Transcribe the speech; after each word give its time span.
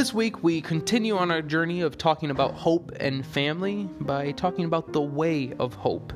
this 0.00 0.14
week, 0.14 0.42
we 0.42 0.62
continue 0.62 1.14
on 1.14 1.30
our 1.30 1.42
journey 1.42 1.82
of 1.82 1.98
talking 1.98 2.30
about 2.30 2.54
hope 2.54 2.90
and 2.98 3.26
family 3.26 3.86
by 4.00 4.32
talking 4.32 4.64
about 4.64 4.94
the 4.94 5.00
way 5.02 5.52
of 5.58 5.74
hope. 5.74 6.14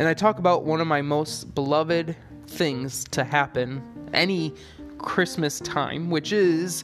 And 0.00 0.08
I 0.08 0.14
talk 0.14 0.40
about 0.40 0.64
one 0.64 0.80
of 0.80 0.88
my 0.88 1.00
most 1.00 1.54
beloved 1.54 2.16
things 2.48 3.04
to 3.12 3.22
happen 3.22 3.84
any 4.12 4.52
Christmas 4.98 5.60
time, 5.60 6.10
which 6.10 6.32
is 6.32 6.82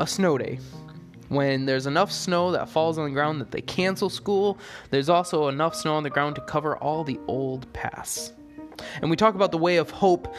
a 0.00 0.06
snow 0.08 0.36
day. 0.36 0.58
When 1.28 1.64
there's 1.64 1.86
enough 1.86 2.10
snow 2.10 2.50
that 2.50 2.68
falls 2.68 2.98
on 2.98 3.04
the 3.04 3.12
ground 3.12 3.40
that 3.40 3.52
they 3.52 3.60
cancel 3.60 4.10
school, 4.10 4.58
there's 4.90 5.08
also 5.08 5.46
enough 5.46 5.76
snow 5.76 5.94
on 5.94 6.02
the 6.02 6.10
ground 6.10 6.34
to 6.34 6.40
cover 6.40 6.76
all 6.78 7.04
the 7.04 7.20
old 7.28 7.72
paths. 7.72 8.32
And 9.00 9.10
we 9.10 9.16
talk 9.16 9.36
about 9.36 9.52
the 9.52 9.58
way 9.58 9.76
of 9.76 9.90
hope 9.90 10.34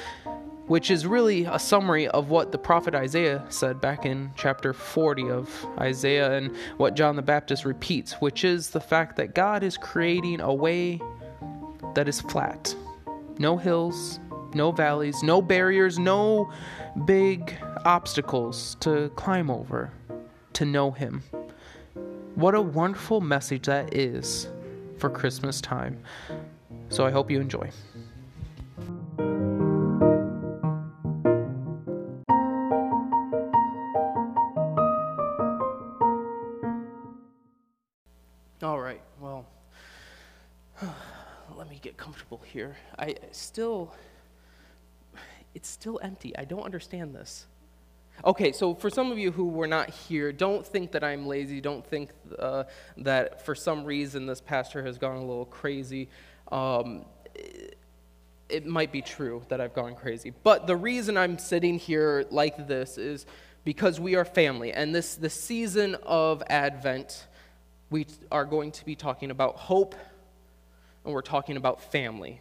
which 0.68 0.90
is 0.90 1.06
really 1.06 1.46
a 1.46 1.60
summary 1.60 2.08
of 2.08 2.30
what 2.30 2.52
the 2.52 2.58
prophet 2.58 2.96
Isaiah 2.96 3.46
said 3.50 3.80
back 3.80 4.06
in 4.06 4.32
chapter 4.36 4.74
40 4.74 5.30
of 5.30 5.66
Isaiah 5.80 6.34
and 6.34 6.56
what 6.78 6.96
John 6.96 7.16
the 7.16 7.22
Baptist 7.22 7.66
repeats, 7.66 8.14
which 8.14 8.44
is 8.44 8.72
the 8.72 8.80
fact 8.80 9.16
that 9.18 9.36
God 9.36 9.64
is 9.64 9.78
creating 9.78 10.42
a 10.42 10.54
way 10.54 11.00
that 11.94 12.08
is 12.08 12.20
flat. 12.22 12.76
No 13.38 13.58
hills, 13.58 14.20
no 14.54 14.72
valleys, 14.72 15.22
no 15.22 15.42
barriers, 15.42 16.00
no 16.00 16.52
big 17.06 17.56
obstacles 17.84 18.76
to 18.80 19.10
climb 19.16 19.52
over 19.52 19.92
to 20.54 20.66
know 20.66 20.92
Him. 20.92 21.22
What 22.36 22.56
a 22.56 22.62
wonderful 22.62 23.22
message 23.22 23.66
that 23.68 23.94
is 23.94 24.48
for 24.98 25.10
Christmas 25.10 25.62
time. 25.62 26.00
So 26.90 27.06
I 27.06 27.12
hope 27.12 27.30
you 27.30 27.40
enjoy. 27.40 27.70
Here. 42.56 42.78
I 42.98 43.16
still, 43.32 43.94
it's 45.54 45.68
still 45.68 46.00
empty. 46.02 46.36
I 46.38 46.46
don't 46.46 46.64
understand 46.64 47.14
this. 47.14 47.48
Okay, 48.24 48.54
so 48.54 48.74
for 48.74 48.90
some 48.90 49.12
of 49.12 49.20
you 49.20 49.30
who 49.34 49.50
were 49.50 49.68
not 49.68 49.90
here, 49.90 50.32
don't 50.32 50.66
think 50.66 50.94
that 50.94 51.04
I'm 51.04 51.28
lazy. 51.28 51.60
Don't 51.60 51.86
think 51.86 52.12
uh, 52.40 52.64
that 52.96 53.46
for 53.46 53.56
some 53.56 53.84
reason 53.84 54.26
this 54.26 54.40
pastor 54.40 54.84
has 54.86 54.98
gone 54.98 55.18
a 55.18 55.26
little 55.26 55.48
crazy. 55.48 56.08
Um, 56.50 57.04
it, 57.36 57.78
it 58.48 58.66
might 58.66 58.94
be 58.94 59.02
true 59.02 59.44
that 59.50 59.60
I've 59.60 59.74
gone 59.74 59.94
crazy. 59.94 60.32
But 60.44 60.66
the 60.66 60.78
reason 60.78 61.18
I'm 61.18 61.38
sitting 61.38 61.78
here 61.78 62.24
like 62.32 62.70
this 62.70 62.98
is 62.98 63.26
because 63.66 64.00
we 64.00 64.16
are 64.16 64.24
family. 64.24 64.72
And 64.72 64.96
this, 64.96 65.16
this 65.16 65.34
season 65.34 65.98
of 66.04 66.42
Advent, 66.48 67.28
we 67.90 68.08
are 68.32 68.46
going 68.46 68.72
to 68.72 68.86
be 68.86 68.96
talking 68.96 69.30
about 69.30 69.58
hope 69.58 69.94
and 71.04 71.14
we're 71.14 71.22
talking 71.22 71.58
about 71.58 71.92
family 71.92 72.40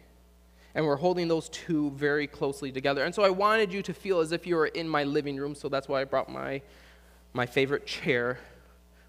and 0.75 0.85
we're 0.85 0.97
holding 0.97 1.29
those 1.29 1.47
two 1.49 1.89
very 1.91 2.27
closely 2.27 2.71
together. 2.71 3.05
And 3.05 3.15
so 3.15 3.23
I 3.23 3.29
wanted 3.29 3.71
you 3.71 3.81
to 3.83 3.93
feel 3.93 4.19
as 4.19 4.33
if 4.33 4.45
you 4.45 4.57
were 4.57 4.67
in 4.67 4.87
my 4.87 5.05
living 5.05 5.37
room, 5.37 5.55
so 5.55 5.69
that's 5.69 5.87
why 5.87 6.01
I 6.01 6.03
brought 6.03 6.29
my, 6.29 6.61
my 7.33 7.45
favorite 7.45 7.87
chair 7.87 8.37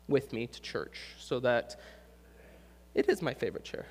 with 0.08 0.32
me 0.32 0.46
to 0.46 0.62
church, 0.62 0.98
so 1.18 1.40
that 1.40 1.76
it 2.94 3.08
is 3.08 3.20
my 3.20 3.34
favorite 3.34 3.64
chair. 3.64 3.84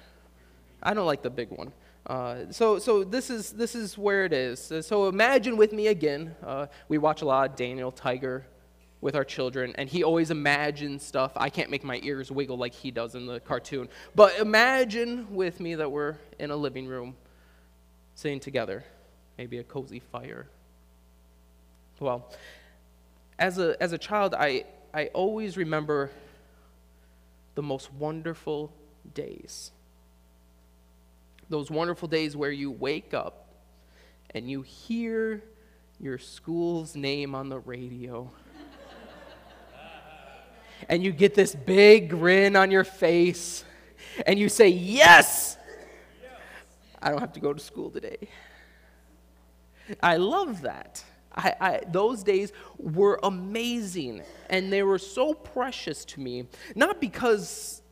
I 0.81 0.93
don't 0.93 1.05
like 1.05 1.21
the 1.21 1.29
big 1.29 1.49
one. 1.49 1.73
Uh, 2.07 2.45
so, 2.51 2.79
so 2.79 3.03
this 3.03 3.29
is 3.29 3.51
this 3.51 3.75
is 3.75 3.97
where 3.97 4.25
it 4.25 4.31
is. 4.31 4.71
So 4.81 5.09
imagine 5.09 5.57
with 5.57 5.73
me 5.73 5.87
again. 5.87 6.35
Uh, 6.43 6.67
we 6.87 6.97
watch 6.97 7.23
a 7.23 7.25
lot 7.25 7.49
of 7.49 7.55
Daniel 7.57 7.91
Tiger 7.91 8.45
with 9.01 9.15
our 9.15 9.23
children, 9.25 9.73
and 9.77 9.89
he 9.89 10.03
always 10.03 10.31
imagines 10.31 11.03
stuff. 11.03 11.31
I 11.35 11.49
can't 11.49 11.69
make 11.69 11.83
my 11.83 11.99
ears 12.03 12.31
wiggle 12.31 12.57
like 12.57 12.73
he 12.73 12.91
does 12.91 13.15
in 13.15 13.25
the 13.25 13.39
cartoon, 13.41 13.89
but 14.13 14.39
imagine 14.39 15.35
with 15.35 15.59
me 15.59 15.75
that 15.75 15.91
we're 15.91 16.15
in 16.39 16.51
a 16.51 16.55
living 16.55 16.87
room 16.87 17.15
sitting 18.15 18.39
together, 18.39 18.83
maybe 19.37 19.59
a 19.59 19.63
cozy 19.63 19.99
fire. 19.99 20.47
Well, 21.99 22.31
as 23.37 23.57
a, 23.57 23.81
as 23.81 23.91
a 23.91 23.97
child, 23.97 24.33
I, 24.33 24.65
I 24.93 25.07
always 25.07 25.57
remember 25.57 26.09
the 27.55 27.61
most 27.61 27.93
wonderful 27.93 28.71
days. 29.13 29.71
Those 31.49 31.69
wonderful 31.69 32.07
days 32.07 32.35
where 32.35 32.51
you 32.51 32.71
wake 32.71 33.13
up 33.13 33.47
and 34.31 34.49
you 34.49 34.61
hear 34.61 35.43
your 35.99 36.17
school's 36.17 36.95
name 36.95 37.35
on 37.35 37.49
the 37.49 37.59
radio. 37.59 38.29
and 40.89 41.03
you 41.03 41.11
get 41.11 41.35
this 41.35 41.55
big 41.55 42.09
grin 42.09 42.55
on 42.55 42.71
your 42.71 42.83
face 42.83 43.63
and 44.25 44.39
you 44.39 44.49
say, 44.49 44.69
Yes! 44.69 45.54
I 47.05 47.11
don't 47.11 47.19
have 47.19 47.33
to 47.33 47.39
go 47.39 47.53
to 47.53 47.59
school 47.59 47.91
today. 47.91 48.17
I 50.01 50.17
love 50.17 50.63
that. 50.63 51.03
I, 51.35 51.53
I, 51.61 51.81
those 51.87 52.23
days 52.23 52.51
were 52.79 53.19
amazing 53.21 54.23
and 54.49 54.73
they 54.73 54.81
were 54.81 54.97
so 54.97 55.35
precious 55.35 56.03
to 56.05 56.19
me, 56.19 56.47
not 56.75 56.99
because 56.99 57.83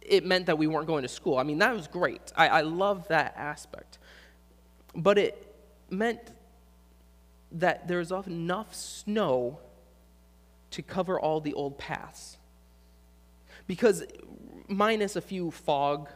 it 0.00 0.26
meant 0.26 0.46
that 0.46 0.58
we 0.58 0.66
weren't 0.66 0.88
going 0.88 1.02
to 1.02 1.08
school. 1.08 1.38
I 1.38 1.44
mean, 1.44 1.58
that 1.58 1.72
was 1.72 1.86
great. 1.86 2.32
I, 2.34 2.48
I 2.48 2.60
love 2.62 3.06
that 3.08 3.34
aspect. 3.36 3.98
But 4.92 5.18
it 5.18 5.54
meant 5.88 6.32
that 7.52 7.86
there's 7.86 8.10
enough 8.10 8.74
snow 8.74 9.60
to 10.72 10.82
cover 10.82 11.20
all 11.20 11.40
the 11.40 11.54
old 11.54 11.78
paths. 11.78 12.38
Because, 13.68 14.02
minus 14.66 15.14
a 15.14 15.20
few 15.20 15.52
fog 15.52 16.08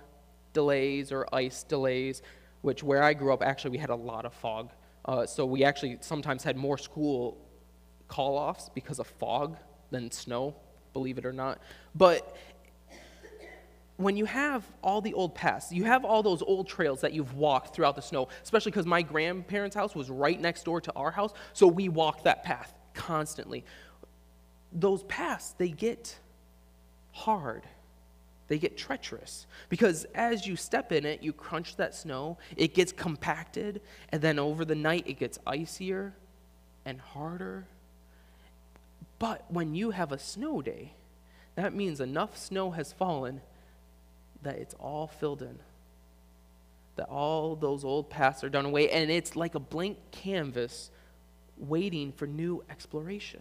delays 0.52 1.12
or 1.12 1.26
ice 1.32 1.62
delays, 1.62 2.22
which 2.62 2.82
where 2.82 3.02
I 3.02 3.14
grew 3.14 3.32
up, 3.32 3.42
actually, 3.42 3.72
we 3.72 3.78
had 3.78 3.90
a 3.90 3.96
lot 3.96 4.24
of 4.24 4.32
fog. 4.34 4.70
Uh, 5.04 5.26
so 5.26 5.44
we 5.44 5.64
actually 5.64 5.98
sometimes 6.00 6.44
had 6.44 6.56
more 6.56 6.78
school 6.78 7.36
call 8.08 8.36
offs 8.36 8.68
because 8.74 8.98
of 8.98 9.06
fog 9.06 9.56
than 9.90 10.10
snow, 10.10 10.54
believe 10.92 11.18
it 11.18 11.26
or 11.26 11.32
not. 11.32 11.60
But 11.94 12.36
when 13.96 14.16
you 14.16 14.24
have 14.24 14.64
all 14.82 15.00
the 15.00 15.14
old 15.14 15.34
paths, 15.34 15.72
you 15.72 15.84
have 15.84 16.04
all 16.04 16.22
those 16.22 16.42
old 16.42 16.68
trails 16.68 17.00
that 17.00 17.12
you've 17.12 17.34
walked 17.34 17.74
throughout 17.74 17.96
the 17.96 18.02
snow, 18.02 18.28
especially 18.42 18.70
because 18.70 18.86
my 18.86 19.02
grandparents' 19.02 19.76
house 19.76 19.94
was 19.94 20.10
right 20.10 20.40
next 20.40 20.64
door 20.64 20.80
to 20.80 20.92
our 20.94 21.10
house, 21.10 21.32
so 21.52 21.66
we 21.66 21.88
walked 21.88 22.24
that 22.24 22.42
path 22.42 22.74
constantly. 22.94 23.64
Those 24.72 25.02
paths, 25.04 25.54
they 25.58 25.68
get 25.68 26.18
hard 27.12 27.64
they 28.52 28.58
get 28.58 28.76
treacherous 28.76 29.46
because 29.70 30.04
as 30.14 30.46
you 30.46 30.56
step 30.56 30.92
in 30.92 31.06
it, 31.06 31.22
you 31.22 31.32
crunch 31.32 31.76
that 31.76 31.94
snow, 31.94 32.36
it 32.54 32.74
gets 32.74 32.92
compacted, 32.92 33.80
and 34.10 34.20
then 34.20 34.38
over 34.38 34.66
the 34.66 34.74
night, 34.74 35.04
it 35.06 35.14
gets 35.14 35.38
icier 35.46 36.12
and 36.84 37.00
harder. 37.00 37.66
But 39.18 39.50
when 39.50 39.74
you 39.74 39.92
have 39.92 40.12
a 40.12 40.18
snow 40.18 40.60
day, 40.60 40.92
that 41.54 41.72
means 41.72 41.98
enough 41.98 42.36
snow 42.36 42.72
has 42.72 42.92
fallen 42.92 43.40
that 44.42 44.56
it's 44.56 44.74
all 44.74 45.06
filled 45.06 45.40
in. 45.40 45.58
That 46.96 47.08
all 47.08 47.56
those 47.56 47.86
old 47.86 48.10
paths 48.10 48.44
are 48.44 48.50
done 48.50 48.66
away, 48.66 48.90
and 48.90 49.10
it's 49.10 49.34
like 49.34 49.54
a 49.54 49.60
blank 49.60 49.96
canvas 50.10 50.90
waiting 51.56 52.12
for 52.12 52.26
new 52.26 52.62
exploration. 52.68 53.40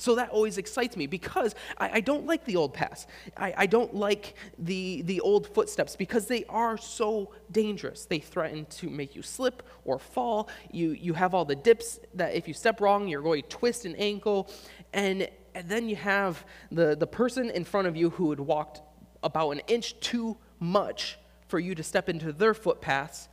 So 0.00 0.14
that 0.14 0.30
always 0.30 0.58
excites 0.58 0.96
me 0.96 1.08
because 1.08 1.56
I, 1.76 1.90
I 1.94 2.00
don't 2.00 2.24
like 2.24 2.44
the 2.44 2.54
old 2.54 2.72
paths. 2.72 3.08
I, 3.36 3.52
I 3.56 3.66
don't 3.66 3.94
like 3.94 4.34
the, 4.56 5.02
the 5.02 5.20
old 5.20 5.48
footsteps 5.48 5.96
because 5.96 6.26
they 6.26 6.44
are 6.48 6.78
so 6.78 7.32
dangerous. 7.50 8.04
They 8.04 8.20
threaten 8.20 8.64
to 8.66 8.88
make 8.88 9.16
you 9.16 9.22
slip 9.22 9.64
or 9.84 9.98
fall. 9.98 10.48
You, 10.70 10.92
you 10.92 11.14
have 11.14 11.34
all 11.34 11.44
the 11.44 11.56
dips 11.56 11.98
that 12.14 12.34
if 12.34 12.46
you 12.46 12.54
step 12.54 12.80
wrong, 12.80 13.08
you're 13.08 13.22
going 13.22 13.42
to 13.42 13.48
twist 13.48 13.84
an 13.84 13.96
ankle. 13.96 14.48
And, 14.92 15.28
and 15.56 15.68
then 15.68 15.88
you 15.88 15.96
have 15.96 16.44
the, 16.70 16.94
the 16.94 17.06
person 17.08 17.50
in 17.50 17.64
front 17.64 17.88
of 17.88 17.96
you 17.96 18.10
who 18.10 18.30
had 18.30 18.40
walked 18.40 18.80
about 19.24 19.50
an 19.50 19.62
inch 19.66 19.98
too 19.98 20.36
much 20.60 21.18
for 21.48 21.58
you 21.58 21.74
to 21.74 21.82
step 21.82 22.08
into 22.08 22.32
their 22.32 22.54
footpaths. 22.54 23.28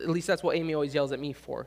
At 0.00 0.08
least 0.08 0.28
that's 0.28 0.44
what 0.44 0.54
Amy 0.56 0.74
always 0.74 0.94
yells 0.94 1.10
at 1.10 1.18
me 1.18 1.32
for. 1.32 1.66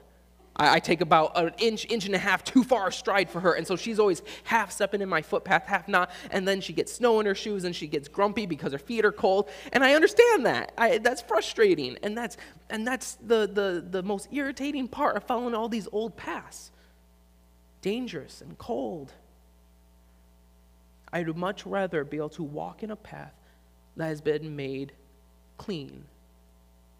I, 0.59 0.75
I, 0.75 0.79
take 0.79 1.01
about 1.01 1.31
an 1.37 1.53
inch, 1.57 1.85
inch 1.89 2.05
and 2.05 2.13
a 2.13 2.19
half 2.19 2.43
too 2.43 2.63
far 2.63 2.91
stride 2.91 3.29
for 3.29 3.39
her. 3.39 3.53
And 3.53 3.65
so 3.65 3.75
she's 3.75 3.97
always 3.97 4.21
half 4.43 4.71
stepping 4.71 5.01
in 5.01 5.09
my 5.09 5.21
footpath, 5.21 5.65
half 5.65 5.87
not. 5.87 6.11
And 6.29 6.47
then 6.47 6.61
she 6.61 6.73
gets 6.73 6.91
snow 6.91 7.19
in 7.19 7.25
her 7.25 7.33
shoes 7.33 7.63
and 7.63 7.75
she 7.75 7.87
gets 7.87 8.07
grumpy 8.07 8.45
because 8.45 8.73
her 8.73 8.79
feet 8.79 9.05
are 9.05 9.11
cold. 9.11 9.49
And 9.71 9.83
I 9.83 9.93
understand 9.93 10.45
that. 10.45 10.73
I, 10.77 10.97
that's 10.97 11.21
frustrating. 11.21 11.97
And 12.03 12.17
that's, 12.17 12.37
and 12.69 12.85
that's 12.85 13.15
the, 13.15 13.49
the, 13.51 13.85
the 13.89 14.03
most 14.03 14.27
irritating 14.31 14.87
part 14.87 15.15
of 15.15 15.23
following 15.23 15.55
all 15.55 15.69
these 15.69 15.87
old 15.91 16.17
paths 16.17 16.71
dangerous 17.81 18.41
and 18.41 18.57
cold. 18.57 19.13
I'd 21.13 21.35
much 21.35 21.65
rather 21.65 22.03
be 22.03 22.17
able 22.17 22.29
to 22.29 22.43
walk 22.43 22.83
in 22.83 22.91
a 22.91 22.95
path 22.95 23.33
that 23.95 24.07
has 24.07 24.21
been 24.21 24.55
made 24.55 24.91
clean 25.57 26.03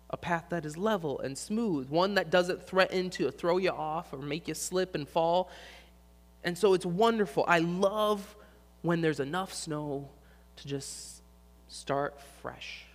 a 0.10 0.18
path 0.18 0.46
that 0.50 0.66
is 0.66 0.78
level 0.78 1.20
and 1.20 1.38
smooth, 1.38 1.90
one 1.90 2.16
that 2.16 2.30
doesn't 2.30 2.66
threaten 2.66 3.10
to 3.12 3.30
throw 3.32 3.58
you 3.58 3.70
off 3.70 4.12
or 4.12 4.18
make 4.18 4.48
you 4.48 4.54
slip 4.54 4.96
and 4.96 5.08
fall. 5.08 5.50
And 6.44 6.58
so 6.58 6.74
it's 6.74 6.86
wonderful. 6.86 7.46
I 7.48 7.60
love 7.60 8.36
when 8.82 9.02
there's 9.02 9.20
enough 9.20 9.54
snow 9.54 10.10
to 10.58 10.68
just 10.68 11.22
start 11.68 12.20
fresh. 12.42 12.86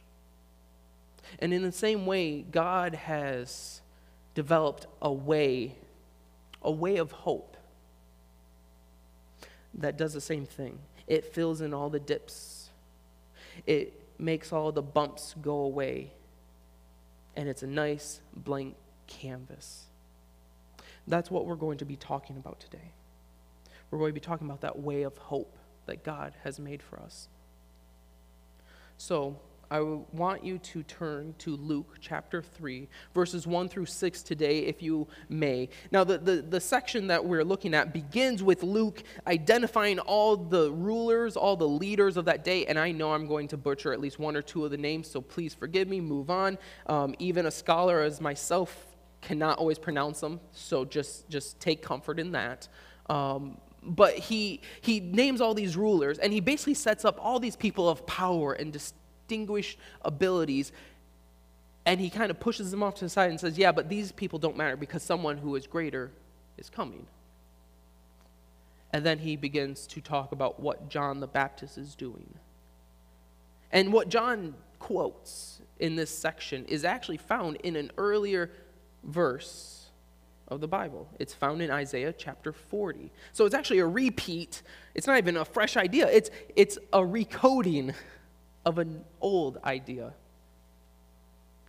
And 1.38 1.52
in 1.52 1.62
the 1.62 1.72
same 1.72 2.06
way, 2.06 2.42
God 2.42 2.94
has 2.94 3.80
developed 4.34 4.86
a 5.00 5.12
way, 5.12 5.76
a 6.62 6.70
way 6.70 6.96
of 6.96 7.12
hope 7.12 7.56
that 9.74 9.96
does 9.96 10.14
the 10.14 10.20
same 10.20 10.46
thing. 10.46 10.78
It 11.06 11.32
fills 11.34 11.60
in 11.60 11.74
all 11.74 11.90
the 11.90 12.00
dips, 12.00 12.70
it 13.66 14.00
makes 14.18 14.52
all 14.52 14.72
the 14.72 14.82
bumps 14.82 15.34
go 15.40 15.56
away, 15.56 16.12
and 17.36 17.48
it's 17.48 17.62
a 17.62 17.66
nice 17.66 18.20
blank 18.34 18.76
canvas. 19.06 19.84
That's 21.06 21.30
what 21.30 21.46
we're 21.46 21.56
going 21.56 21.78
to 21.78 21.84
be 21.84 21.96
talking 21.96 22.36
about 22.36 22.60
today. 22.60 22.92
We're 23.90 23.98
going 23.98 24.10
to 24.10 24.14
be 24.14 24.20
talking 24.20 24.46
about 24.46 24.62
that 24.62 24.78
way 24.78 25.02
of 25.02 25.16
hope 25.18 25.56
that 25.86 26.02
God 26.02 26.34
has 26.44 26.58
made 26.58 26.82
for 26.82 26.98
us. 26.98 27.28
So, 28.96 29.38
I 29.70 29.80
want 29.80 30.44
you 30.44 30.58
to 30.58 30.82
turn 30.82 31.34
to 31.38 31.56
Luke 31.56 31.96
chapter 32.00 32.42
3, 32.42 32.88
verses 33.14 33.46
1 33.46 33.68
through 33.68 33.86
6 33.86 34.22
today, 34.22 34.60
if 34.60 34.82
you 34.82 35.08
may. 35.28 35.68
Now, 35.90 36.04
the, 36.04 36.18
the, 36.18 36.42
the, 36.42 36.60
section 36.60 37.06
that 37.08 37.24
we're 37.24 37.44
looking 37.44 37.74
at 37.74 37.92
begins 37.92 38.42
with 38.42 38.62
Luke 38.62 39.02
identifying 39.26 39.98
all 39.98 40.36
the 40.36 40.70
rulers, 40.72 41.36
all 41.36 41.56
the 41.56 41.68
leaders 41.68 42.16
of 42.16 42.24
that 42.26 42.44
day, 42.44 42.66
and 42.66 42.78
I 42.78 42.92
know 42.92 43.12
I'm 43.12 43.26
going 43.26 43.48
to 43.48 43.56
butcher 43.56 43.92
at 43.92 44.00
least 44.00 44.18
one 44.18 44.36
or 44.36 44.42
two 44.42 44.64
of 44.64 44.70
the 44.70 44.76
names, 44.76 45.10
so 45.10 45.20
please 45.20 45.54
forgive 45.54 45.88
me, 45.88 46.00
move 46.00 46.30
on. 46.30 46.58
Um, 46.86 47.14
even 47.18 47.46
a 47.46 47.50
scholar 47.50 48.00
as 48.00 48.20
myself 48.20 48.86
cannot 49.20 49.58
always 49.58 49.78
pronounce 49.78 50.20
them, 50.20 50.40
so 50.52 50.84
just, 50.84 51.28
just 51.28 51.60
take 51.60 51.82
comfort 51.82 52.18
in 52.18 52.32
that. 52.32 52.68
Um, 53.08 53.58
but 53.82 54.14
he, 54.14 54.62
he 54.80 55.00
names 55.00 55.40
all 55.40 55.54
these 55.54 55.76
rulers, 55.76 56.18
and 56.18 56.32
he 56.32 56.40
basically 56.40 56.74
sets 56.74 57.04
up 57.04 57.18
all 57.20 57.38
these 57.38 57.56
people 57.56 57.88
of 57.88 58.06
power 58.06 58.54
and 58.54 58.72
distinguished 59.26 59.78
abilities, 60.02 60.72
and 61.86 62.00
he 62.00 62.10
kind 62.10 62.30
of 62.30 62.40
pushes 62.40 62.70
them 62.70 62.82
off 62.82 62.94
to 62.96 63.04
the 63.04 63.08
side 63.08 63.30
and 63.30 63.38
says, 63.38 63.58
Yeah, 63.58 63.72
but 63.72 63.88
these 63.88 64.12
people 64.12 64.38
don't 64.38 64.56
matter 64.56 64.76
because 64.76 65.02
someone 65.02 65.38
who 65.38 65.54
is 65.56 65.66
greater 65.66 66.10
is 66.56 66.70
coming. 66.70 67.06
And 68.92 69.04
then 69.04 69.18
he 69.18 69.36
begins 69.36 69.86
to 69.88 70.00
talk 70.00 70.32
about 70.32 70.60
what 70.60 70.88
John 70.88 71.20
the 71.20 71.26
Baptist 71.26 71.78
is 71.78 71.94
doing. 71.94 72.34
And 73.72 73.92
what 73.92 74.08
John 74.08 74.54
quotes 74.78 75.60
in 75.80 75.96
this 75.96 76.10
section 76.10 76.64
is 76.66 76.84
actually 76.84 77.16
found 77.16 77.56
in 77.56 77.74
an 77.74 77.90
earlier 77.98 78.50
verse 79.02 79.86
of 80.46 80.60
the 80.60 80.68
Bible. 80.68 81.08
It's 81.18 81.34
found 81.34 81.60
in 81.60 81.70
Isaiah 81.72 82.14
chapter 82.16 82.52
40. 82.52 83.10
So 83.32 83.46
it's 83.46 83.54
actually 83.54 83.80
a 83.80 83.86
repeat. 83.86 84.62
It's 84.94 85.08
not 85.08 85.18
even 85.18 85.36
a 85.36 85.44
fresh 85.44 85.76
idea, 85.76 86.08
it's, 86.08 86.30
it's 86.54 86.78
a 86.92 87.00
recoding 87.00 87.94
of 88.64 88.78
an 88.78 89.04
old 89.20 89.58
idea. 89.64 90.12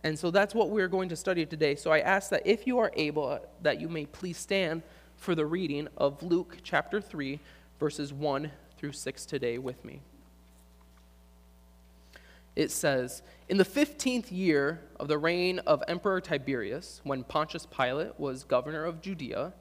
And 0.04 0.18
so 0.18 0.30
that's 0.30 0.54
what 0.54 0.70
we're 0.70 0.88
going 0.88 1.08
to 1.08 1.16
study 1.16 1.44
today. 1.46 1.74
So 1.74 1.90
I 1.90 2.00
ask 2.00 2.30
that 2.30 2.42
if 2.44 2.66
you 2.66 2.78
are 2.78 2.92
able, 2.94 3.40
that 3.62 3.80
you 3.80 3.88
may 3.88 4.06
please 4.06 4.38
stand 4.38 4.82
for 5.16 5.34
the 5.34 5.46
reading 5.46 5.88
of 5.96 6.22
Luke 6.22 6.58
chapter 6.62 7.00
3, 7.00 7.40
verses 7.80 8.12
1 8.12 8.50
through 8.78 8.92
6 8.92 9.26
today 9.26 9.58
with 9.58 9.84
me 9.84 10.00
it 12.56 12.70
says, 12.70 13.22
In 13.48 13.58
the 13.58 13.64
15th 13.64 14.32
year 14.32 14.80
of 14.98 15.08
the 15.08 15.18
reign 15.18 15.60
of 15.60 15.84
Emperor 15.86 16.20
Tiberius, 16.22 17.02
when 17.04 17.22
Pontius 17.22 17.66
Pilate 17.66 18.18
was 18.18 18.42
governor 18.44 18.84
of 18.84 19.02
Judea, 19.02 19.52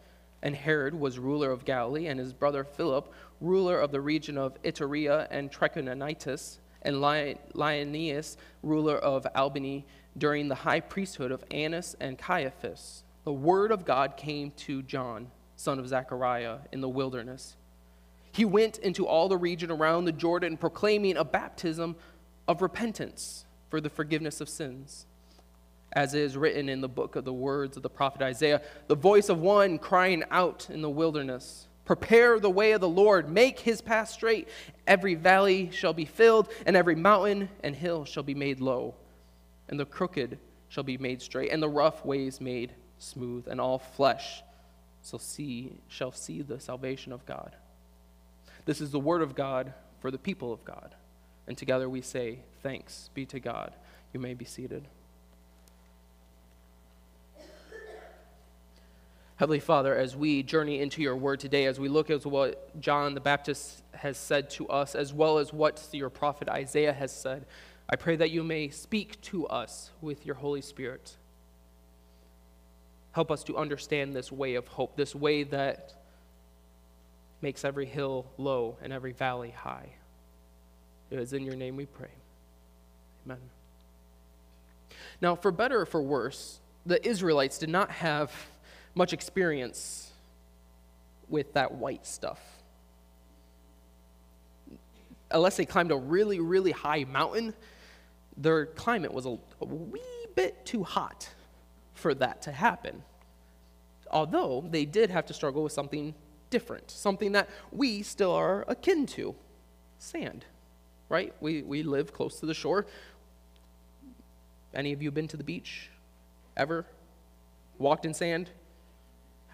and 0.42 0.56
Herod 0.56 0.96
was 0.96 1.20
ruler 1.20 1.52
of 1.52 1.66
Galilee, 1.66 2.08
and 2.08 2.20
his 2.20 2.34
brother 2.34 2.64
Philip, 2.64 3.12
ruler 3.42 3.80
of 3.80 3.92
the 3.92 4.00
region 4.00 4.38
of 4.38 4.62
Iturea 4.64 5.28
and 5.30 5.52
Trachonitis, 5.52 6.60
and 6.86 6.98
Lysanias, 6.98 8.38
ruler 8.64 8.98
of 8.98 9.28
Abilene, 9.36 9.84
during 10.18 10.48
the 10.48 10.56
high 10.56 10.80
priesthood 10.80 11.32
of 11.32 11.44
Annas 11.52 11.96
and 12.00 12.18
Caiaphas, 12.18 13.04
the 13.26 13.34
word 13.34 13.72
of 13.72 13.86
God 13.86 14.16
came 14.16 14.52
to 14.52 14.82
John, 14.84 15.32
son 15.56 15.80
of 15.80 15.88
Zechariah, 15.88 16.60
in 16.72 16.80
the 16.80 16.88
wilderness. 16.88 17.58
He 18.32 18.46
went 18.46 18.78
into 18.78 19.08
all 19.08 19.28
the 19.28 19.38
region 19.38 19.72
around 19.72 20.06
the 20.06 20.12
Jordan, 20.12 20.58
proclaiming 20.58 21.18
a 21.18 21.24
baptism 21.26 21.96
of 22.48 22.62
repentance 22.62 23.46
for 23.70 23.82
the 23.82 23.90
forgiveness 23.90 24.42
of 24.42 24.48
sins. 24.48 25.06
As 25.92 26.14
is 26.14 26.38
written 26.38 26.70
in 26.70 26.82
the 26.82 26.90
book 26.90 27.16
of 27.16 27.26
the 27.26 27.34
words 27.34 27.78
of 27.78 27.84
the 27.84 27.90
prophet 27.90 28.22
Isaiah, 28.22 28.62
the 28.88 28.96
voice 28.96 29.30
of 29.30 29.40
one 29.40 29.80
crying 29.80 30.24
out 30.30 30.70
in 30.70 30.82
the 30.82 30.90
wilderness 30.90 31.68
Prepare 31.86 32.40
the 32.40 32.50
way 32.50 32.72
of 32.72 32.82
the 32.82 32.90
Lord, 32.90 33.30
make 33.30 33.60
his 33.60 33.80
path 33.80 34.10
straight. 34.10 34.48
Every 34.88 35.16
valley 35.16 35.70
shall 35.72 35.94
be 35.94 36.06
filled, 36.06 36.50
and 36.66 36.76
every 36.76 36.96
mountain 36.96 37.50
and 37.64 37.76
hill 37.76 38.06
shall 38.06 38.24
be 38.24 38.34
made 38.34 38.60
low, 38.60 38.96
and 39.70 39.80
the 39.80 39.86
crooked 39.86 40.40
shall 40.68 40.84
be 40.84 40.98
made 40.98 41.22
straight, 41.22 41.52
and 41.52 41.62
the 41.62 41.70
rough 41.70 42.04
ways 42.04 42.42
made 42.42 42.74
smooth, 42.98 43.48
and 43.48 43.62
all 43.62 43.78
flesh 43.78 44.42
shall 45.08 45.20
see, 45.20 45.74
shall 45.88 46.12
see 46.12 46.42
the 46.42 46.60
salvation 46.60 47.12
of 47.12 47.26
God. 47.26 47.56
This 48.66 48.82
is 48.82 48.92
the 48.92 49.00
word 49.00 49.22
of 49.22 49.36
God 49.36 49.74
for 50.00 50.10
the 50.10 50.18
people 50.18 50.52
of 50.52 50.66
God. 50.66 50.96
And 51.48 51.56
together 51.58 51.88
we 51.88 52.02
say, 52.02 52.40
Thanks 52.64 53.12
be 53.14 53.26
to 53.28 53.40
God. 53.40 53.76
You 54.12 54.20
may 54.20 54.34
be 54.34 54.46
seated. 54.46 54.88
Heavenly 59.38 59.60
Father, 59.60 59.94
as 59.94 60.16
we 60.16 60.44
journey 60.44 60.80
into 60.80 61.02
your 61.02 61.18
word 61.18 61.42
today, 61.42 61.66
as 61.66 61.78
we 61.78 61.90
look 61.90 62.10
at 62.10 62.26
what 62.26 62.80
John 62.80 63.16
the 63.16 63.20
Baptist 63.20 63.84
has 63.94 64.18
said 64.18 64.50
to 64.52 64.68
us, 64.70 64.96
as 64.96 65.14
well 65.14 65.40
as 65.40 65.52
what 65.52 65.86
your 65.92 66.10
prophet 66.10 66.48
Isaiah 66.48 66.94
has 66.94 67.12
said, 67.12 67.46
I 67.90 67.98
pray 67.98 68.16
that 68.16 68.32
you 68.32 68.44
may 68.44 68.70
speak 68.70 69.20
to 69.24 69.46
us 69.48 69.92
with 70.00 70.26
your 70.26 70.36
Holy 70.36 70.62
Spirit. 70.62 71.18
Help 73.12 73.30
us 73.30 73.44
to 73.44 73.58
understand 73.58 74.16
this 74.16 74.32
way 74.32 74.56
of 74.56 74.68
hope, 74.68 74.96
this 74.96 75.14
way 75.14 75.44
that 75.44 75.94
makes 77.42 77.66
every 77.66 77.86
hill 77.86 78.26
low 78.38 78.78
and 78.82 78.94
every 78.94 79.12
valley 79.12 79.52
high. 79.52 79.90
It 81.12 81.20
is 81.20 81.34
in 81.34 81.44
your 81.44 81.56
name 81.56 81.76
we 81.76 81.86
pray. 81.86 82.10
Amen. 83.26 83.38
Now, 85.20 85.36
for 85.36 85.52
better 85.52 85.82
or 85.82 85.86
for 85.86 86.02
worse, 86.02 86.60
the 86.86 87.06
Israelites 87.06 87.58
did 87.58 87.70
not 87.70 87.92
have 87.92 88.32
much 88.96 89.14
experience 89.14 90.12
with 91.30 91.54
that 91.54 91.74
white 91.74 92.06
stuff. 92.06 92.40
Unless 95.32 95.58
they 95.58 95.66
climbed 95.66 95.92
a 95.92 95.98
really, 95.98 96.40
really 96.40 96.72
high 96.72 97.04
mountain, 97.04 97.54
their 98.38 98.66
climate 98.66 99.14
was 99.14 99.26
a, 99.26 99.38
a 99.62 99.66
wee 99.66 100.02
bit 100.36 100.66
too 100.66 100.84
hot 100.84 101.30
for 101.94 102.14
that 102.14 102.42
to 102.44 102.52
happen. 102.52 103.04
Although 104.12 104.66
they 104.70 104.86
did 104.86 105.10
have 105.10 105.26
to 105.28 105.34
struggle 105.34 105.64
with 105.64 105.74
something 105.74 106.14
different, 106.50 106.90
something 106.92 107.34
that 107.34 107.50
we 107.72 108.02
still 108.02 108.32
are 108.32 108.64
akin 108.68 109.06
to 109.08 109.36
sand 109.98 110.46
right? 111.10 111.34
We, 111.40 111.62
we 111.62 111.84
live 111.84 112.14
close 112.14 112.40
to 112.40 112.46
the 112.46 112.54
shore. 112.54 112.86
Any 114.74 114.92
of 114.92 115.02
you 115.02 115.12
been 115.12 115.28
to 115.30 115.38
the 115.38 115.44
beach 115.44 115.90
ever? 116.58 116.86
Walked 117.78 118.06
in 118.06 118.14
sand? 118.14 118.50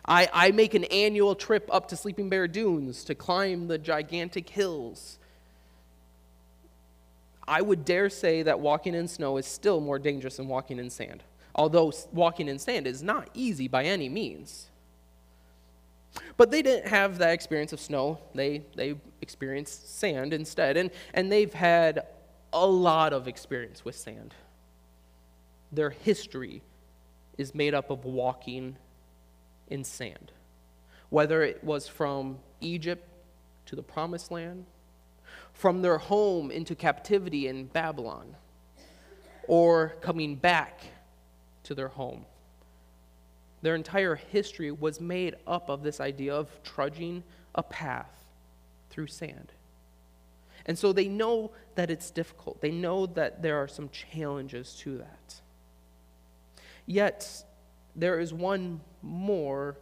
I, 0.05 0.29
I 0.33 0.51
make 0.51 0.73
an 0.73 0.85
annual 0.85 1.35
trip 1.35 1.69
up 1.71 1.87
to 1.89 1.95
Sleeping 1.95 2.29
Bear 2.29 2.47
Dunes 2.47 3.03
to 3.05 3.15
climb 3.15 3.67
the 3.67 3.77
gigantic 3.77 4.49
hills. 4.49 5.19
I 7.47 7.61
would 7.61 7.85
dare 7.85 8.09
say 8.09 8.43
that 8.43 8.59
walking 8.59 8.95
in 8.95 9.07
snow 9.07 9.37
is 9.37 9.45
still 9.45 9.81
more 9.81 9.99
dangerous 9.99 10.37
than 10.37 10.47
walking 10.47 10.79
in 10.79 10.89
sand, 10.89 11.23
although 11.53 11.91
walking 12.11 12.47
in 12.47 12.59
sand 12.59 12.87
is 12.87 13.03
not 13.03 13.29
easy 13.33 13.67
by 13.67 13.83
any 13.83 14.09
means. 14.09 14.67
But 16.37 16.51
they 16.51 16.61
didn't 16.61 16.87
have 16.87 17.19
that 17.19 17.33
experience 17.33 17.73
of 17.73 17.79
snow. 17.79 18.19
They, 18.33 18.63
they 18.75 18.95
experienced 19.21 19.97
sand 19.97 20.33
instead. 20.33 20.77
And, 20.77 20.91
and 21.13 21.31
they've 21.31 21.53
had 21.53 22.05
a 22.51 22.65
lot 22.65 23.13
of 23.13 23.27
experience 23.27 23.85
with 23.85 23.95
sand. 23.95 24.33
Their 25.71 25.89
history 25.89 26.63
is 27.37 27.55
made 27.55 27.73
up 27.73 27.89
of 27.89 28.03
walking 28.03 28.75
in 29.71 29.83
sand. 29.83 30.31
Whether 31.09 31.43
it 31.43 31.63
was 31.63 31.87
from 31.87 32.39
Egypt 32.59 33.07
to 33.65 33.75
the 33.75 33.83
promised 33.83 34.31
land, 34.31 34.65
from 35.53 35.81
their 35.81 35.97
home 35.97 36.51
into 36.51 36.75
captivity 36.75 37.47
in 37.47 37.65
Babylon, 37.65 38.35
or 39.47 39.95
coming 40.01 40.35
back 40.35 40.81
to 41.63 41.75
their 41.75 41.89
home. 41.89 42.25
Their 43.61 43.75
entire 43.75 44.15
history 44.15 44.71
was 44.71 44.99
made 44.99 45.35
up 45.45 45.69
of 45.69 45.83
this 45.83 45.99
idea 45.99 46.33
of 46.33 46.49
trudging 46.63 47.23
a 47.53 47.61
path 47.61 48.25
through 48.89 49.07
sand. 49.07 49.51
And 50.65 50.77
so 50.77 50.93
they 50.93 51.07
know 51.07 51.51
that 51.75 51.89
it's 51.89 52.11
difficult. 52.11 52.61
They 52.61 52.71
know 52.71 53.05
that 53.07 53.41
there 53.41 53.57
are 53.57 53.67
some 53.67 53.89
challenges 53.89 54.73
to 54.81 54.97
that. 54.99 55.41
Yet, 56.85 57.43
there 57.95 58.19
is 58.19 58.33
one 58.33 58.81
more 59.01 59.77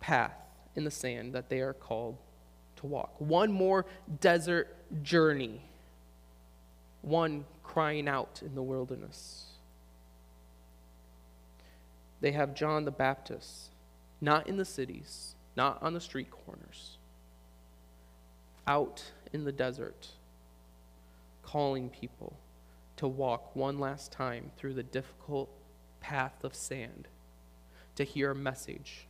path 0.00 0.36
in 0.74 0.84
the 0.84 0.90
sand 0.90 1.32
that 1.34 1.48
they 1.48 1.60
are 1.60 1.72
called 1.72 2.16
to 2.76 2.86
walk. 2.86 3.14
One 3.18 3.52
more 3.52 3.86
desert 4.20 4.76
journey. 5.02 5.60
One 7.02 7.44
crying 7.62 8.08
out 8.08 8.42
in 8.44 8.54
the 8.54 8.62
wilderness. 8.62 9.44
They 12.20 12.32
have 12.32 12.54
John 12.54 12.84
the 12.84 12.90
Baptist, 12.90 13.70
not 14.20 14.48
in 14.48 14.56
the 14.56 14.64
cities, 14.64 15.34
not 15.56 15.82
on 15.82 15.94
the 15.94 16.00
street 16.00 16.30
corners, 16.30 16.96
out 18.66 19.04
in 19.32 19.44
the 19.44 19.52
desert, 19.52 20.08
calling 21.42 21.90
people 21.90 22.36
to 22.96 23.06
walk 23.06 23.54
one 23.54 23.78
last 23.78 24.10
time 24.10 24.50
through 24.56 24.74
the 24.74 24.82
difficult 24.82 25.50
path 26.00 26.42
of 26.42 26.54
sand 26.54 27.08
to 27.96 28.04
hear 28.04 28.30
a 28.30 28.34
message. 28.34 29.06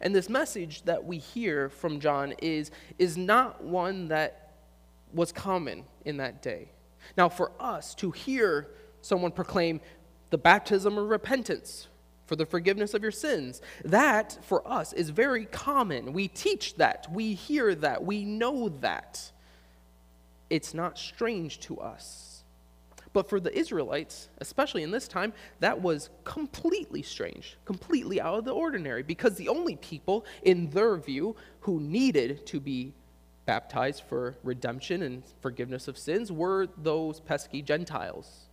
And 0.00 0.14
this 0.14 0.28
message 0.28 0.82
that 0.82 1.04
we 1.04 1.18
hear 1.18 1.68
from 1.68 2.00
John 2.00 2.34
is, 2.42 2.70
is 2.98 3.16
not 3.16 3.62
one 3.62 4.08
that 4.08 4.52
was 5.12 5.32
common 5.32 5.84
in 6.04 6.18
that 6.18 6.42
day. 6.42 6.68
Now, 7.16 7.28
for 7.28 7.52
us 7.58 7.94
to 7.96 8.10
hear 8.10 8.68
someone 9.00 9.32
proclaim 9.32 9.80
the 10.30 10.38
baptism 10.38 10.98
of 10.98 11.08
repentance 11.08 11.88
for 12.26 12.36
the 12.36 12.44
forgiveness 12.44 12.92
of 12.92 13.02
your 13.02 13.12
sins, 13.12 13.62
that 13.84 14.38
for 14.42 14.66
us 14.68 14.92
is 14.92 15.08
very 15.08 15.46
common. 15.46 16.12
We 16.12 16.28
teach 16.28 16.76
that, 16.76 17.06
we 17.10 17.32
hear 17.32 17.74
that, 17.76 18.04
we 18.04 18.24
know 18.24 18.68
that. 18.80 19.32
It's 20.50 20.74
not 20.74 20.98
strange 20.98 21.60
to 21.60 21.78
us. 21.80 22.27
But 23.12 23.28
for 23.28 23.40
the 23.40 23.56
Israelites, 23.56 24.28
especially 24.38 24.82
in 24.82 24.90
this 24.90 25.08
time, 25.08 25.32
that 25.60 25.80
was 25.80 26.10
completely 26.24 27.02
strange, 27.02 27.56
completely 27.64 28.20
out 28.20 28.38
of 28.38 28.44
the 28.44 28.54
ordinary, 28.54 29.02
because 29.02 29.36
the 29.36 29.48
only 29.48 29.76
people, 29.76 30.24
in 30.42 30.70
their 30.70 30.96
view, 30.96 31.36
who 31.60 31.80
needed 31.80 32.46
to 32.46 32.60
be 32.60 32.92
baptized 33.46 34.02
for 34.08 34.36
redemption 34.42 35.02
and 35.02 35.22
forgiveness 35.40 35.88
of 35.88 35.96
sins 35.96 36.30
were 36.30 36.68
those 36.76 37.18
pesky 37.20 37.62
Gentiles. 37.62 38.48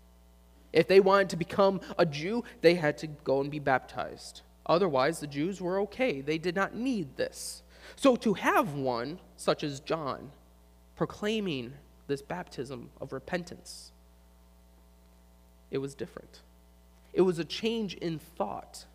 If 0.71 0.87
they 0.87 1.01
wanted 1.01 1.29
to 1.29 1.37
become 1.37 1.81
a 1.97 2.05
Jew, 2.05 2.43
they 2.61 2.75
had 2.75 2.97
to 2.99 3.07
go 3.07 3.41
and 3.41 3.51
be 3.51 3.59
baptized. 3.59 4.41
Otherwise, 4.65 5.19
the 5.19 5.27
Jews 5.27 5.61
were 5.61 5.79
okay. 5.81 6.21
They 6.21 6.37
did 6.37 6.55
not 6.55 6.75
need 6.75 7.17
this. 7.17 7.61
So 7.95 8.15
to 8.17 8.33
have 8.33 8.73
one, 8.73 9.19
such 9.35 9.63
as 9.63 9.79
John, 9.79 10.31
proclaiming 10.95 11.73
this 12.07 12.21
baptism 12.21 12.89
of 12.99 13.13
repentance, 13.13 13.91
it 15.71 15.77
was 15.79 15.95
different. 15.95 16.41
It 17.13 17.21
was 17.21 17.39
a 17.39 17.45
change 17.45 17.95
in 17.95 18.19
thought 18.19 18.85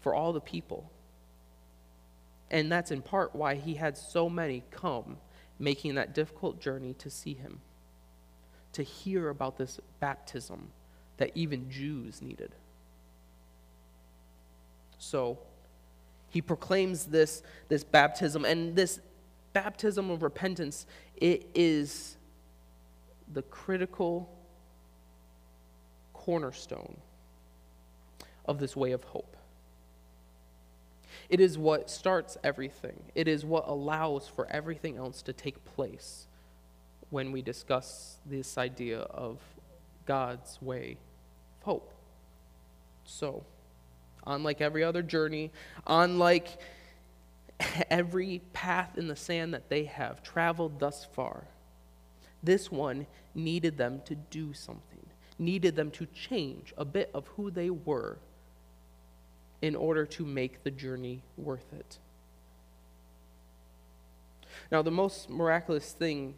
for 0.00 0.14
all 0.14 0.32
the 0.32 0.40
people. 0.40 0.90
And 2.50 2.70
that's 2.70 2.90
in 2.90 3.02
part 3.02 3.34
why 3.34 3.54
he 3.54 3.74
had 3.74 3.96
so 3.96 4.28
many 4.28 4.62
come, 4.70 5.16
making 5.58 5.94
that 5.94 6.14
difficult 6.14 6.60
journey 6.60 6.94
to 6.94 7.08
see 7.08 7.34
him 7.34 7.60
to 8.72 8.82
hear 8.82 9.28
about 9.28 9.58
this 9.58 9.80
baptism 10.00 10.70
that 11.18 11.30
even 11.34 11.70
Jews 11.70 12.22
needed. 12.22 12.54
So 14.98 15.38
he 16.30 16.40
proclaims 16.40 17.06
this, 17.06 17.42
this 17.68 17.84
baptism, 17.84 18.44
and 18.44 18.74
this 18.74 19.00
baptism 19.52 20.10
of 20.10 20.22
repentance, 20.22 20.86
it 21.16 21.46
is 21.54 22.16
the 23.32 23.42
critical 23.42 24.30
cornerstone 26.24 26.96
of 28.46 28.58
this 28.58 28.76
way 28.76 28.92
of 28.92 29.02
hope. 29.04 29.36
It 31.28 31.40
is 31.40 31.58
what 31.58 31.90
starts 31.90 32.36
everything. 32.44 33.02
It 33.14 33.26
is 33.26 33.44
what 33.44 33.66
allows 33.66 34.28
for 34.28 34.46
everything 34.48 34.96
else 34.96 35.22
to 35.22 35.32
take 35.32 35.64
place 35.64 36.26
when 37.10 37.32
we 37.32 37.42
discuss 37.42 38.18
this 38.24 38.56
idea 38.56 39.00
of 39.00 39.38
God's 40.06 40.60
way 40.62 40.96
of 41.60 41.66
hope. 41.66 41.92
So, 43.04 43.44
unlike 44.26 44.60
every 44.60 44.84
other 44.84 45.02
journey, 45.02 45.50
unlike 45.86 46.48
every 47.90 48.42
path 48.52 48.96
in 48.96 49.08
the 49.08 49.16
sand 49.16 49.54
that 49.54 49.68
they 49.68 49.84
have 49.84 50.22
traveled 50.22 50.78
thus 50.78 51.04
far, 51.04 51.44
this 52.42 52.70
one 52.70 53.06
needed 53.34 53.78
them 53.78 54.02
to 54.04 54.14
do 54.14 54.52
something, 54.52 54.91
needed 55.38 55.76
them 55.76 55.90
to 55.92 56.06
change 56.06 56.72
a 56.76 56.84
bit 56.84 57.10
of 57.14 57.26
who 57.28 57.50
they 57.50 57.70
were 57.70 58.18
in 59.60 59.76
order 59.76 60.04
to 60.04 60.24
make 60.24 60.62
the 60.64 60.70
journey 60.70 61.22
worth 61.36 61.72
it. 61.72 61.98
Now, 64.70 64.82
the 64.82 64.90
most 64.90 65.30
miraculous 65.30 65.92
thing 65.92 66.34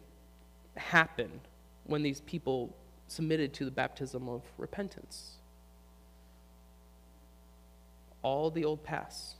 happened 0.75 1.41
when 1.85 2.03
these 2.03 2.21
people 2.21 2.75
submitted 3.07 3.53
to 3.53 3.65
the 3.65 3.71
baptism 3.71 4.27
of 4.27 4.41
repentance. 4.57 5.37
All 8.21 8.49
the 8.49 8.65
old 8.65 8.83
paths 8.83 9.35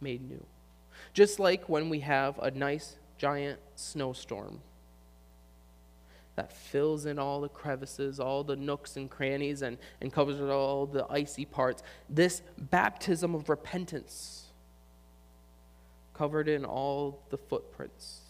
made 0.00 0.28
new. 0.28 0.44
Just 1.12 1.38
like 1.38 1.68
when 1.68 1.88
we 1.88 2.00
have 2.00 2.38
a 2.38 2.50
nice 2.50 2.96
giant 3.18 3.58
snowstorm 3.74 4.60
that 6.36 6.52
fills 6.52 7.06
in 7.06 7.18
all 7.18 7.40
the 7.40 7.48
crevices, 7.48 8.20
all 8.20 8.44
the 8.44 8.56
nooks 8.56 8.96
and 8.96 9.10
crannies, 9.10 9.62
and, 9.62 9.78
and 10.00 10.12
covers 10.12 10.40
all 10.40 10.86
the 10.86 11.06
icy 11.10 11.44
parts. 11.44 11.82
This 12.08 12.42
baptism 12.58 13.34
of 13.34 13.48
repentance 13.48 14.44
covered 16.14 16.48
in 16.48 16.64
all 16.64 17.20
the 17.30 17.36
footprints 17.36 18.20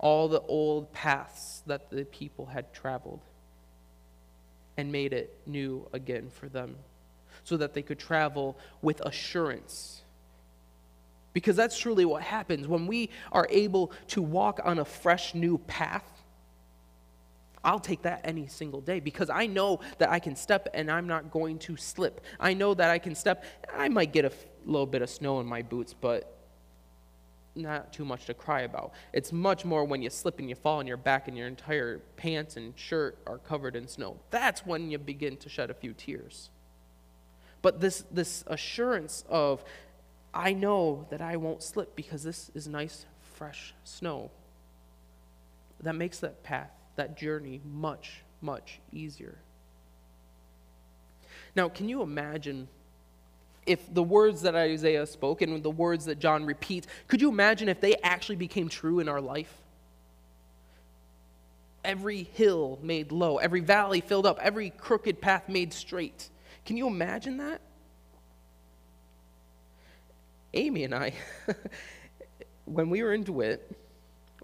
all 0.00 0.28
the 0.28 0.40
old 0.40 0.90
paths 0.92 1.62
that 1.66 1.90
the 1.90 2.04
people 2.06 2.46
had 2.46 2.72
traveled 2.72 3.20
and 4.76 4.90
made 4.90 5.12
it 5.12 5.38
new 5.46 5.86
again 5.92 6.30
for 6.30 6.48
them 6.48 6.74
so 7.44 7.56
that 7.58 7.74
they 7.74 7.82
could 7.82 7.98
travel 7.98 8.56
with 8.80 9.00
assurance. 9.02 10.00
Because 11.34 11.54
that's 11.54 11.78
truly 11.78 12.06
what 12.06 12.22
happens 12.22 12.66
when 12.66 12.86
we 12.86 13.10
are 13.30 13.46
able 13.50 13.92
to 14.08 14.22
walk 14.22 14.60
on 14.64 14.78
a 14.78 14.84
fresh 14.84 15.34
new 15.34 15.58
path. 15.58 16.04
I'll 17.62 17.80
take 17.80 18.02
that 18.02 18.22
any 18.24 18.46
single 18.46 18.80
day 18.80 19.00
because 19.00 19.28
I 19.28 19.46
know 19.46 19.80
that 19.98 20.08
I 20.08 20.18
can 20.18 20.34
step 20.34 20.68
and 20.72 20.90
I'm 20.90 21.06
not 21.06 21.30
going 21.30 21.58
to 21.60 21.76
slip. 21.76 22.22
I 22.38 22.54
know 22.54 22.72
that 22.74 22.90
I 22.90 22.98
can 22.98 23.14
step. 23.14 23.44
I 23.74 23.88
might 23.88 24.12
get 24.12 24.24
a 24.24 24.28
f- 24.28 24.46
little 24.64 24.86
bit 24.86 25.02
of 25.02 25.10
snow 25.10 25.40
in 25.40 25.46
my 25.46 25.62
boots, 25.62 25.94
but 25.98 26.36
not 27.54 27.92
too 27.92 28.04
much 28.04 28.26
to 28.26 28.34
cry 28.34 28.62
about. 28.62 28.92
It's 29.12 29.32
much 29.32 29.64
more 29.64 29.84
when 29.84 30.00
you 30.00 30.08
slip 30.08 30.38
and 30.38 30.48
you 30.48 30.54
fall 30.54 30.78
on 30.78 30.86
your 30.86 30.96
back 30.96 31.28
and 31.28 31.36
your 31.36 31.46
entire 31.46 31.98
pants 32.16 32.56
and 32.56 32.72
shirt 32.78 33.18
are 33.26 33.38
covered 33.38 33.76
in 33.76 33.88
snow. 33.88 34.16
That's 34.30 34.64
when 34.64 34.90
you 34.90 34.98
begin 34.98 35.36
to 35.38 35.48
shed 35.48 35.70
a 35.70 35.74
few 35.74 35.92
tears. 35.92 36.48
But 37.62 37.80
this, 37.80 38.04
this 38.10 38.42
assurance 38.46 39.24
of, 39.28 39.62
I 40.32 40.54
know 40.54 41.06
that 41.10 41.20
I 41.20 41.36
won't 41.36 41.62
slip 41.62 41.94
because 41.94 42.22
this 42.22 42.50
is 42.54 42.66
nice, 42.66 43.04
fresh 43.34 43.74
snow, 43.84 44.30
that 45.82 45.94
makes 45.94 46.20
that 46.20 46.42
path, 46.42 46.70
that 47.00 47.16
journey, 47.16 47.62
much, 47.64 48.22
much 48.42 48.78
easier. 48.92 49.38
Now, 51.56 51.70
can 51.70 51.88
you 51.88 52.02
imagine 52.02 52.68
if 53.64 53.92
the 53.92 54.02
words 54.02 54.42
that 54.42 54.54
Isaiah 54.54 55.06
spoke 55.06 55.40
and 55.40 55.62
the 55.62 55.70
words 55.70 56.04
that 56.04 56.18
John 56.18 56.44
repeats, 56.44 56.86
could 57.08 57.22
you 57.22 57.30
imagine 57.30 57.70
if 57.70 57.80
they 57.80 57.94
actually 58.02 58.36
became 58.36 58.68
true 58.68 59.00
in 59.00 59.08
our 59.08 59.20
life? 59.20 59.50
Every 61.82 62.24
hill 62.24 62.78
made 62.82 63.12
low, 63.12 63.38
every 63.38 63.60
valley 63.60 64.02
filled 64.02 64.26
up, 64.26 64.38
every 64.42 64.68
crooked 64.68 65.22
path 65.22 65.48
made 65.48 65.72
straight. 65.72 66.28
Can 66.66 66.76
you 66.76 66.86
imagine 66.86 67.38
that? 67.38 67.62
Amy 70.52 70.84
and 70.84 70.94
I, 70.94 71.14
when 72.66 72.90
we 72.90 73.02
were 73.02 73.14
in 73.14 73.22
DeWitt, 73.22 73.79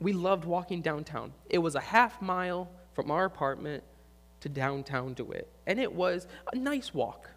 we 0.00 0.12
loved 0.12 0.44
walking 0.44 0.82
downtown. 0.82 1.32
It 1.48 1.58
was 1.58 1.74
a 1.74 1.80
half 1.80 2.20
mile 2.20 2.70
from 2.94 3.10
our 3.10 3.24
apartment 3.24 3.82
to 4.40 4.48
downtown 4.48 5.14
DeWitt, 5.14 5.48
and 5.66 5.80
it 5.80 5.92
was 5.92 6.26
a 6.52 6.56
nice 6.56 6.92
walk 6.92 7.30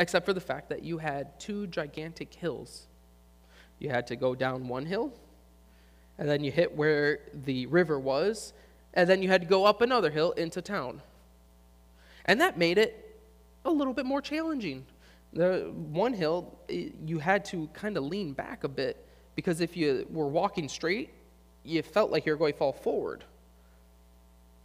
except 0.00 0.24
for 0.24 0.32
the 0.32 0.40
fact 0.40 0.68
that 0.68 0.84
you 0.84 0.98
had 0.98 1.38
two 1.40 1.66
gigantic 1.66 2.32
hills. 2.34 2.86
You 3.78 3.90
had 3.90 4.06
to 4.08 4.16
go 4.16 4.34
down 4.34 4.68
one 4.68 4.86
hill, 4.86 5.12
and 6.18 6.28
then 6.28 6.44
you 6.44 6.50
hit 6.50 6.76
where 6.76 7.20
the 7.32 7.66
river 7.66 7.98
was, 7.98 8.52
and 8.94 9.08
then 9.08 9.22
you 9.22 9.28
had 9.28 9.42
to 9.42 9.46
go 9.46 9.64
up 9.64 9.80
another 9.80 10.10
hill 10.10 10.32
into 10.32 10.62
town. 10.62 11.02
And 12.24 12.40
that 12.40 12.58
made 12.58 12.78
it 12.78 13.20
a 13.64 13.70
little 13.70 13.92
bit 13.92 14.06
more 14.06 14.20
challenging. 14.20 14.86
The 15.32 15.72
one 15.74 16.12
hill, 16.12 16.58
eh, 16.68 16.90
you 17.04 17.18
had 17.18 17.44
to 17.46 17.68
kind 17.72 17.96
of 17.96 18.04
lean 18.04 18.32
back 18.32 18.64
a 18.64 18.68
bit 18.68 19.04
because 19.34 19.60
if 19.60 19.76
you 19.76 20.06
were 20.10 20.28
walking 20.28 20.68
straight, 20.68 21.10
you 21.68 21.82
felt 21.82 22.10
like 22.10 22.26
you 22.26 22.32
were 22.32 22.38
going 22.38 22.52
to 22.52 22.58
fall 22.58 22.72
forward. 22.72 23.24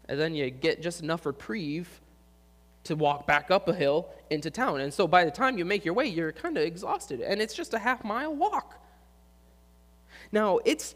And 0.08 0.20
then 0.20 0.36
you 0.36 0.50
get 0.50 0.82
just 0.82 1.02
enough 1.02 1.26
reprieve 1.26 2.02
to 2.86 2.96
walk 2.96 3.26
back 3.26 3.50
up 3.50 3.68
a 3.68 3.74
hill 3.74 4.10
into 4.30 4.50
town. 4.52 4.82
And 4.82 4.94
so 4.94 5.08
by 5.08 5.24
the 5.24 5.32
time 5.32 5.58
you 5.58 5.66
make 5.66 5.86
your 5.86 5.94
way, 5.94 6.06
you're 6.06 6.32
kind 6.32 6.58
of 6.58 6.64
exhausted, 6.64 7.22
and 7.22 7.42
it's 7.42 7.54
just 7.54 7.74
a 7.74 7.80
half 7.80 8.04
mile 8.04 8.36
walk. 8.36 8.80
Now, 10.32 10.60
it's 10.66 10.96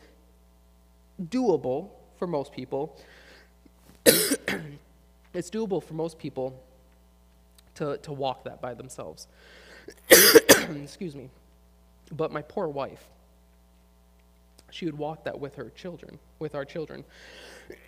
doable 1.22 1.90
for 2.18 2.28
most 2.28 2.52
people. 2.52 3.00
it's 4.06 5.50
doable 5.50 5.82
for 5.82 5.94
most 5.94 6.18
people 6.18 6.62
to, 7.76 7.98
to 7.98 8.12
walk 8.12 8.44
that 8.44 8.62
by 8.62 8.74
themselves. 8.74 9.28
Excuse 10.10 11.16
me. 11.16 11.30
But 12.12 12.32
my 12.32 12.42
poor 12.42 12.68
wife, 12.68 13.06
she 14.72 14.86
would 14.86 14.98
walk 14.98 15.24
that 15.24 15.40
with 15.40 15.56
her 15.56 15.70
children, 15.76 16.20
with 16.40 16.56
our 16.56 16.66
children. 16.66 17.04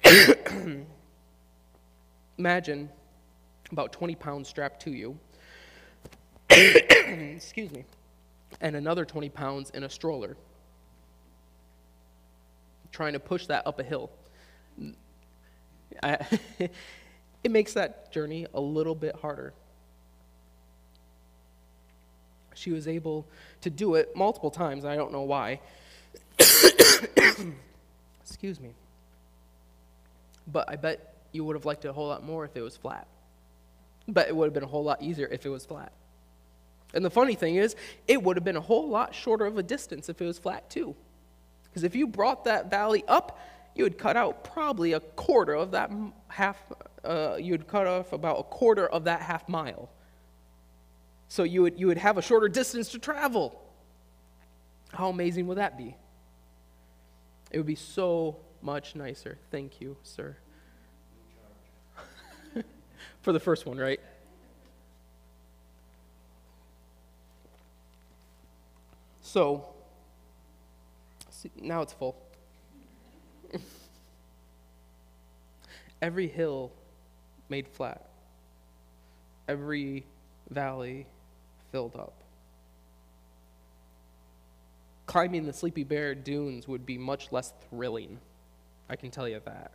Imagine 2.38 2.89
about 3.71 3.91
20 3.91 4.15
pounds 4.15 4.48
strapped 4.48 4.81
to 4.83 4.91
you. 4.91 5.17
Excuse 6.50 7.71
me. 7.71 7.86
And 8.62 8.75
another 8.75 9.05
20 9.05 9.29
pounds 9.29 9.69
in 9.71 9.83
a 9.83 9.89
stroller. 9.89 10.38
Trying 12.91 13.13
to 13.13 13.19
push 13.19 13.45
that 13.48 13.67
up 13.67 13.79
a 13.79 13.83
hill. 13.83 14.09
I, 16.01 16.25
it 17.43 17.51
makes 17.51 17.74
that 17.74 18.12
journey 18.12 18.48
a 18.53 18.59
little 18.59 18.95
bit 18.95 19.15
harder. 19.15 19.53
She 22.55 22.71
was 22.71 22.88
able 22.88 23.25
to 23.62 23.69
do 23.69 23.95
it 23.95 24.15
multiple 24.15 24.51
times. 24.51 24.83
I 24.86 24.95
don't 24.95 25.12
know 25.12 25.21
why. 25.21 25.59
Excuse 28.21 28.59
me. 28.59 28.69
But 30.47 30.69
I 30.69 30.75
bet 30.75 31.13
you 31.31 31.43
would 31.43 31.55
have 31.55 31.65
liked 31.65 31.85
it 31.85 31.89
a 31.89 31.93
whole 31.93 32.07
lot 32.07 32.23
more 32.23 32.45
if 32.45 32.55
it 32.55 32.61
was 32.61 32.75
flat. 32.75 33.07
But 34.07 34.27
it 34.27 34.35
would 34.35 34.45
have 34.45 34.53
been 34.53 34.63
a 34.63 34.67
whole 34.67 34.83
lot 34.83 35.01
easier 35.01 35.27
if 35.27 35.45
it 35.45 35.49
was 35.49 35.65
flat. 35.65 35.91
And 36.93 37.05
the 37.05 37.09
funny 37.09 37.35
thing 37.35 37.55
is, 37.55 37.75
it 38.07 38.21
would 38.23 38.35
have 38.35 38.43
been 38.43 38.55
a 38.55 38.61
whole 38.61 38.89
lot 38.89 39.13
shorter 39.13 39.45
of 39.45 39.57
a 39.57 39.63
distance 39.63 40.09
if 40.09 40.21
it 40.21 40.25
was 40.25 40.39
flat 40.39 40.69
too. 40.69 40.95
Because 41.65 41.83
if 41.83 41.95
you 41.95 42.07
brought 42.07 42.45
that 42.45 42.71
valley 42.71 43.03
up, 43.07 43.39
you 43.75 43.83
would 43.83 43.97
cut 43.97 44.17
out 44.17 44.43
probably 44.43 44.93
a 44.93 44.99
quarter 44.99 45.53
of 45.53 45.71
that 45.71 45.91
half, 46.27 46.57
uh, 47.03 47.37
you 47.39 47.51
would 47.51 47.67
cut 47.67 47.85
off 47.85 48.11
about 48.11 48.39
a 48.39 48.43
quarter 48.43 48.87
of 48.87 49.03
that 49.03 49.21
half 49.21 49.47
mile. 49.47 49.89
So 51.27 51.43
you 51.43 51.61
would, 51.61 51.79
you 51.79 51.85
would 51.87 51.99
have 51.99 52.17
a 52.17 52.23
shorter 52.23 52.47
distance 52.47 52.89
to 52.89 52.99
travel. 52.99 53.61
How 54.91 55.09
amazing 55.09 55.45
would 55.47 55.59
that 55.59 55.77
be? 55.77 55.95
It 57.51 57.58
would 57.58 57.65
be 57.65 57.75
so 57.75 58.38
much 58.62 58.96
nicer. 58.96 59.38
Thank 59.51 59.82
you, 59.82 59.98
sir. 60.03 60.38
For 63.22 63.32
the 63.32 63.39
first 63.39 63.65
one, 63.65 63.77
right? 63.77 64.00
So, 69.22 69.65
see, 71.29 71.51
now 71.62 71.82
it's 71.82 71.94
full. 71.94 72.15
every 76.01 76.27
hill 76.27 76.72
made 77.48 77.68
flat, 77.68 78.10
every 79.48 80.06
valley 80.50 81.06
filled 81.72 81.96
up. 81.96 82.24
Climbing 85.09 85.47
the 85.47 85.53
Sleepy 85.53 85.83
Bear 85.83 86.13
dunes 86.13 86.67
would 86.67 86.85
be 86.85 86.95
much 86.99 87.31
less 87.31 87.51
thrilling, 87.67 88.19
I 88.87 88.95
can 88.95 89.09
tell 89.09 89.27
you 89.27 89.41
that. 89.43 89.71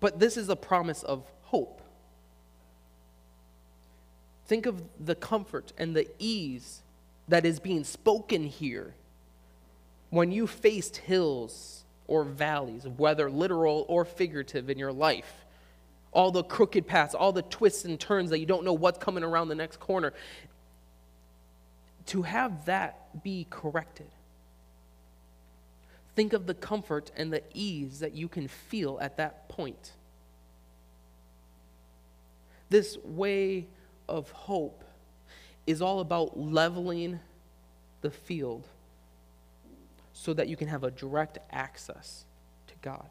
But 0.00 0.18
this 0.18 0.38
is 0.38 0.48
a 0.48 0.56
promise 0.56 1.02
of 1.02 1.30
hope. 1.42 1.82
Think 4.46 4.64
of 4.64 4.82
the 4.98 5.14
comfort 5.14 5.74
and 5.76 5.94
the 5.94 6.08
ease 6.18 6.80
that 7.28 7.44
is 7.44 7.60
being 7.60 7.84
spoken 7.84 8.46
here 8.46 8.94
when 10.08 10.32
you 10.32 10.46
faced 10.46 10.96
hills 10.96 11.84
or 12.06 12.24
valleys, 12.24 12.88
whether 12.88 13.30
literal 13.30 13.84
or 13.86 14.06
figurative 14.06 14.70
in 14.70 14.78
your 14.78 14.94
life. 14.94 15.44
All 16.12 16.30
the 16.30 16.42
crooked 16.42 16.86
paths, 16.86 17.14
all 17.14 17.32
the 17.32 17.42
twists 17.42 17.84
and 17.84 18.00
turns 18.00 18.30
that 18.30 18.38
you 18.38 18.46
don't 18.46 18.64
know 18.64 18.72
what's 18.72 18.98
coming 18.98 19.22
around 19.22 19.48
the 19.48 19.54
next 19.54 19.78
corner. 19.78 20.14
To 22.06 22.22
have 22.22 22.64
that 22.66 23.22
be 23.22 23.46
corrected. 23.48 24.08
Think 26.14 26.32
of 26.32 26.46
the 26.46 26.54
comfort 26.54 27.10
and 27.16 27.32
the 27.32 27.42
ease 27.54 28.00
that 28.00 28.12
you 28.12 28.28
can 28.28 28.48
feel 28.48 28.98
at 29.00 29.16
that 29.16 29.48
point. 29.48 29.92
This 32.68 32.98
way 33.04 33.66
of 34.08 34.30
hope 34.30 34.84
is 35.66 35.80
all 35.80 36.00
about 36.00 36.38
leveling 36.38 37.20
the 38.00 38.10
field 38.10 38.66
so 40.12 40.34
that 40.34 40.48
you 40.48 40.56
can 40.56 40.68
have 40.68 40.84
a 40.84 40.90
direct 40.90 41.38
access 41.50 42.24
to 42.66 42.74
God. 42.82 43.08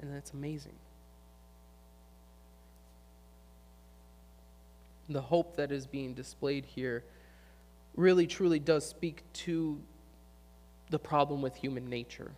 And 0.00 0.14
that's 0.14 0.32
amazing. 0.32 0.74
The 5.08 5.20
hope 5.20 5.56
that 5.56 5.72
is 5.72 5.86
being 5.86 6.14
displayed 6.14 6.64
here 6.64 7.04
really 7.96 8.26
truly 8.26 8.58
does 8.58 8.86
speak 8.86 9.22
to 9.32 9.80
the 10.90 10.98
problem 10.98 11.42
with 11.42 11.56
human 11.56 11.88
nature. 11.88 12.32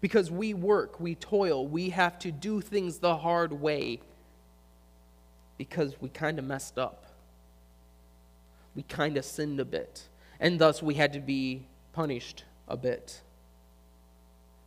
Because 0.00 0.30
we 0.30 0.54
work, 0.54 0.98
we 0.98 1.14
toil, 1.14 1.66
we 1.66 1.90
have 1.90 2.18
to 2.20 2.32
do 2.32 2.60
things 2.60 2.98
the 2.98 3.16
hard 3.16 3.52
way 3.52 4.00
because 5.58 6.00
we 6.00 6.08
kind 6.08 6.38
of 6.38 6.44
messed 6.44 6.78
up. 6.78 7.06
We 8.74 8.82
kind 8.82 9.16
of 9.16 9.24
sinned 9.24 9.60
a 9.60 9.64
bit. 9.64 10.08
And 10.40 10.58
thus 10.58 10.82
we 10.82 10.94
had 10.94 11.12
to 11.12 11.20
be 11.20 11.66
punished 11.92 12.44
a 12.66 12.76
bit 12.76 13.20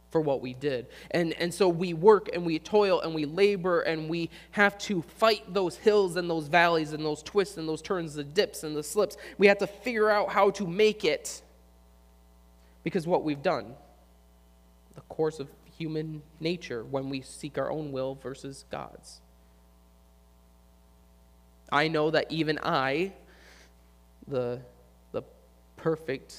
for 0.10 0.22
what 0.22 0.42
we 0.42 0.54
did. 0.54 0.88
And, 1.12 1.34
and 1.34 1.54
so 1.54 1.68
we 1.68 1.94
work 1.94 2.30
and 2.34 2.46
we 2.46 2.60
toil 2.60 3.02
and 3.02 3.14
we 3.14 3.26
labor 3.26 3.82
and 3.82 4.10
we 4.10 4.30
have 4.52 4.78
to 4.80 5.02
fight 5.02 5.54
those 5.54 5.76
hills 5.76 6.16
and 6.16 6.30
those 6.30 6.48
valleys 6.48 6.94
and 6.94 7.04
those 7.04 7.22
twists 7.22 7.58
and 7.58 7.68
those 7.68 7.82
turns, 7.82 8.14
the 8.14 8.24
dips 8.24 8.64
and 8.64 8.76
the 8.76 8.84
slips. 8.84 9.18
We 9.38 9.48
have 9.48 9.58
to 9.60 9.68
figure 9.68 10.10
out 10.10 10.30
how 10.30 10.52
to 10.52 10.66
make 10.66 11.04
it 11.04 11.42
because 12.84 13.06
what 13.06 13.24
we've 13.24 13.42
done, 13.42 13.76
the 14.96 15.02
course 15.02 15.40
of 15.40 15.50
human 15.78 16.22
nature 16.40 16.84
when 16.84 17.10
we 17.10 17.22
seek 17.22 17.58
our 17.58 17.70
own 17.70 17.92
will 17.92 18.16
versus 18.16 18.66
God's. 18.72 19.20
I 21.70 21.90
know 21.90 22.12
that 22.12 22.32
even 22.32 22.60
I, 22.64 23.12
the, 24.28 24.62
the 25.12 25.22
perfect 25.76 26.36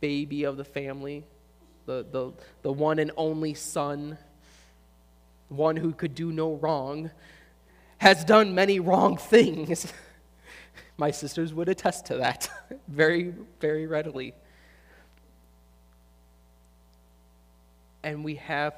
baby 0.00 0.42
of 0.44 0.56
the 0.56 0.64
family, 0.64 1.24
the, 1.90 2.06
the, 2.10 2.32
the 2.62 2.72
one 2.72 3.00
and 3.00 3.10
only 3.16 3.54
son, 3.54 4.16
one 5.48 5.76
who 5.76 5.92
could 5.92 6.14
do 6.14 6.30
no 6.30 6.54
wrong, 6.54 7.10
has 7.98 8.24
done 8.24 8.54
many 8.54 8.78
wrong 8.78 9.16
things. 9.34 9.92
My 10.96 11.10
sisters 11.10 11.52
would 11.52 11.68
attest 11.68 12.06
to 12.06 12.18
that 12.18 12.48
very, 12.88 13.34
very 13.60 13.86
readily. 13.86 14.34
And 18.04 18.22
we 18.24 18.36
have 18.36 18.74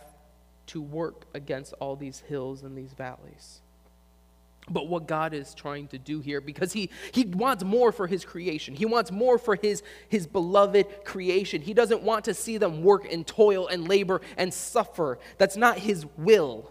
to 0.69 0.81
work 0.81 1.27
against 1.35 1.75
all 1.81 1.97
these 1.97 2.21
hills 2.21 2.63
and 2.63 2.77
these 2.77 2.95
valleys 2.95 3.61
but 4.71 4.89
what 4.89 5.07
God 5.09 5.35
is 5.35 5.55
trying 5.55 5.89
to 5.89 5.99
do 5.99 6.21
here 6.21 6.41
because 6.41 6.73
he, 6.73 6.91
he 7.11 7.25
wants 7.25 7.65
more 7.65 7.91
for 7.91 8.07
his 8.07 8.25
creation. 8.25 8.75
He 8.75 8.87
wants 8.87 9.11
more 9.11 9.39
for 9.39 9.57
his, 9.57 9.83
his 10.09 10.27
beloved 10.27 11.05
creation. 11.05 11.63
He 11.63 11.75
doesn't 11.75 12.03
want 12.03 12.27
to 12.27 12.35
see 12.35 12.59
them 12.59 12.83
work 12.83 13.11
and 13.11 13.27
toil 13.27 13.67
and 13.67 13.89
labor 13.89 14.21
and 14.37 14.55
suffer. 14.55 15.19
That's 15.39 15.57
not 15.57 15.79
his 15.79 16.07
will. 16.17 16.71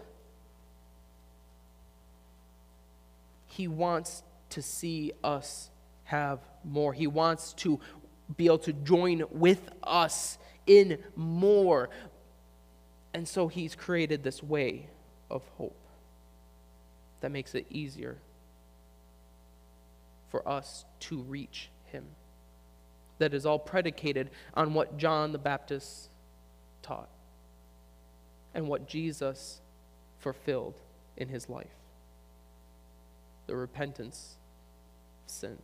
He 3.46 3.68
wants 3.68 4.22
to 4.50 4.62
see 4.62 5.12
us 5.22 5.70
have 6.04 6.40
more. 6.64 6.94
He 6.94 7.06
wants 7.06 7.52
to 7.54 7.78
be 8.36 8.46
able 8.46 8.58
to 8.58 8.72
join 8.72 9.24
with 9.30 9.68
us 9.82 10.38
in 10.66 10.98
more. 11.14 11.90
And 13.12 13.28
so 13.28 13.48
he's 13.48 13.74
created 13.74 14.22
this 14.22 14.42
way 14.42 14.86
of 15.30 15.42
hope 15.58 15.81
that 17.22 17.30
makes 17.30 17.54
it 17.54 17.66
easier 17.70 18.18
for 20.30 20.46
us 20.46 20.84
to 21.00 21.22
reach 21.22 21.70
him. 21.86 22.04
That 23.18 23.32
is 23.32 23.46
all 23.46 23.58
predicated 23.58 24.30
on 24.54 24.74
what 24.74 24.98
John 24.98 25.32
the 25.32 25.38
Baptist 25.38 26.10
taught 26.82 27.08
and 28.54 28.68
what 28.68 28.86
Jesus 28.86 29.60
fulfilled 30.18 30.74
in 31.16 31.28
his 31.28 31.48
life 31.48 31.66
the 33.46 33.56
repentance 33.56 34.36
of 35.24 35.30
sin. 35.30 35.58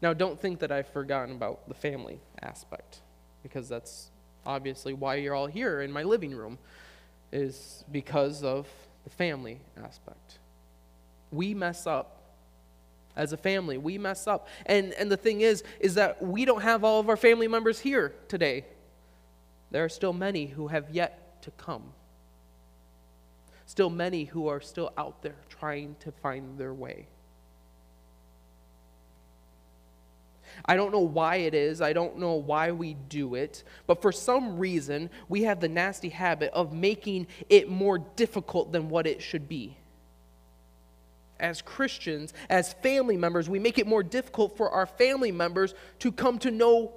Now, 0.00 0.12
don't 0.12 0.40
think 0.40 0.58
that 0.58 0.72
I've 0.72 0.88
forgotten 0.88 1.36
about 1.36 1.68
the 1.68 1.74
family 1.74 2.20
aspect, 2.42 2.98
because 3.42 3.68
that's 3.68 4.10
obviously 4.44 4.92
why 4.92 5.14
you're 5.14 5.34
all 5.34 5.46
here 5.46 5.80
in 5.80 5.92
my 5.92 6.02
living 6.02 6.32
room 6.32 6.58
is 7.32 7.84
because 7.90 8.42
of 8.42 8.66
the 9.04 9.10
family 9.10 9.60
aspect. 9.82 10.38
We 11.30 11.54
mess 11.54 11.86
up. 11.86 12.18
As 13.14 13.32
a 13.32 13.36
family, 13.36 13.76
we 13.76 13.98
mess 13.98 14.26
up. 14.26 14.48
And, 14.64 14.94
and 14.94 15.10
the 15.10 15.16
thing 15.16 15.42
is, 15.42 15.62
is 15.80 15.94
that 15.94 16.22
we 16.22 16.44
don't 16.44 16.62
have 16.62 16.82
all 16.82 16.98
of 16.98 17.08
our 17.08 17.16
family 17.16 17.46
members 17.46 17.78
here 17.78 18.14
today. 18.28 18.64
There 19.70 19.84
are 19.84 19.90
still 19.90 20.12
many 20.12 20.46
who 20.46 20.68
have 20.68 20.90
yet 20.90 21.42
to 21.42 21.50
come. 21.52 21.92
Still 23.66 23.90
many 23.90 24.24
who 24.24 24.48
are 24.48 24.60
still 24.60 24.92
out 24.96 25.22
there 25.22 25.36
trying 25.48 25.96
to 26.00 26.12
find 26.12 26.58
their 26.58 26.72
way. 26.72 27.06
I 30.64 30.76
don't 30.76 30.92
know 30.92 31.00
why 31.00 31.36
it 31.36 31.54
is. 31.54 31.80
I 31.80 31.92
don't 31.92 32.18
know 32.18 32.34
why 32.34 32.70
we 32.70 32.94
do 32.94 33.34
it. 33.34 33.64
But 33.86 34.00
for 34.00 34.12
some 34.12 34.58
reason, 34.58 35.10
we 35.28 35.42
have 35.42 35.60
the 35.60 35.68
nasty 35.68 36.08
habit 36.08 36.52
of 36.52 36.72
making 36.72 37.26
it 37.48 37.68
more 37.68 37.98
difficult 37.98 38.72
than 38.72 38.88
what 38.88 39.06
it 39.06 39.22
should 39.22 39.48
be. 39.48 39.76
As 41.40 41.60
Christians, 41.60 42.32
as 42.48 42.74
family 42.74 43.16
members, 43.16 43.50
we 43.50 43.58
make 43.58 43.78
it 43.78 43.86
more 43.86 44.04
difficult 44.04 44.56
for 44.56 44.70
our 44.70 44.86
family 44.86 45.32
members 45.32 45.74
to 45.98 46.12
come 46.12 46.38
to 46.38 46.52
know 46.52 46.92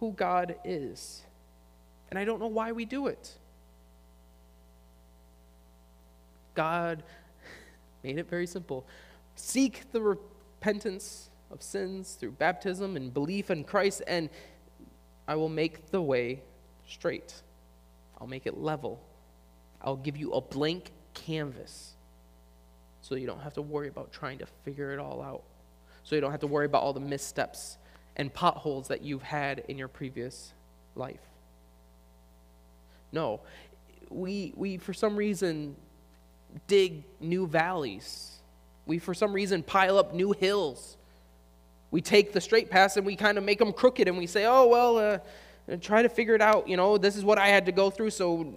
who 0.00 0.12
God 0.12 0.56
is. 0.64 1.22
And 2.10 2.18
I 2.18 2.24
don't 2.24 2.40
know 2.40 2.48
why 2.48 2.72
we 2.72 2.84
do 2.84 3.06
it. 3.06 3.32
God 6.54 7.04
made 8.02 8.18
it 8.18 8.28
very 8.28 8.48
simple. 8.48 8.84
Seek 9.36 9.92
the 9.92 10.00
repentance 10.00 11.30
of 11.50 11.62
sins 11.62 12.14
through 12.14 12.32
baptism 12.32 12.96
and 12.96 13.12
belief 13.12 13.50
in 13.50 13.64
Christ, 13.64 14.02
and 14.06 14.28
I 15.26 15.36
will 15.36 15.48
make 15.48 15.90
the 15.90 16.02
way 16.02 16.42
straight. 16.88 17.34
I'll 18.20 18.26
make 18.26 18.46
it 18.46 18.58
level. 18.58 19.00
I'll 19.82 19.96
give 19.96 20.16
you 20.16 20.32
a 20.32 20.40
blank 20.40 20.90
canvas 21.12 21.92
so 23.02 23.14
you 23.14 23.26
don't 23.26 23.40
have 23.40 23.54
to 23.54 23.62
worry 23.62 23.88
about 23.88 24.12
trying 24.12 24.38
to 24.38 24.46
figure 24.64 24.92
it 24.92 24.98
all 24.98 25.22
out. 25.22 25.42
So 26.04 26.14
you 26.14 26.20
don't 26.20 26.30
have 26.30 26.40
to 26.40 26.46
worry 26.46 26.66
about 26.66 26.82
all 26.82 26.92
the 26.92 27.00
missteps 27.00 27.78
and 28.16 28.32
potholes 28.32 28.88
that 28.88 29.02
you've 29.02 29.22
had 29.22 29.64
in 29.68 29.78
your 29.78 29.88
previous 29.88 30.52
life. 30.94 31.20
No, 33.12 33.40
we, 34.10 34.52
we 34.56 34.78
for 34.78 34.92
some 34.92 35.16
reason 35.16 35.76
dig 36.66 37.04
new 37.20 37.46
valleys. 37.46 38.38
We, 38.86 38.98
for 38.98 39.14
some 39.14 39.32
reason, 39.32 39.62
pile 39.62 39.98
up 39.98 40.14
new 40.14 40.32
hills. 40.32 40.96
We 41.94 42.00
take 42.00 42.32
the 42.32 42.40
straight 42.40 42.70
paths 42.70 42.96
and 42.96 43.06
we 43.06 43.14
kind 43.14 43.38
of 43.38 43.44
make 43.44 43.60
them 43.60 43.72
crooked 43.72 44.08
and 44.08 44.18
we 44.18 44.26
say, 44.26 44.46
oh, 44.46 44.66
well, 44.66 44.98
uh, 44.98 45.18
try 45.80 46.02
to 46.02 46.08
figure 46.08 46.34
it 46.34 46.40
out. 46.40 46.66
You 46.66 46.76
know, 46.76 46.98
this 46.98 47.14
is 47.14 47.24
what 47.24 47.38
I 47.38 47.46
had 47.46 47.66
to 47.66 47.72
go 47.72 47.88
through, 47.88 48.10
so 48.10 48.52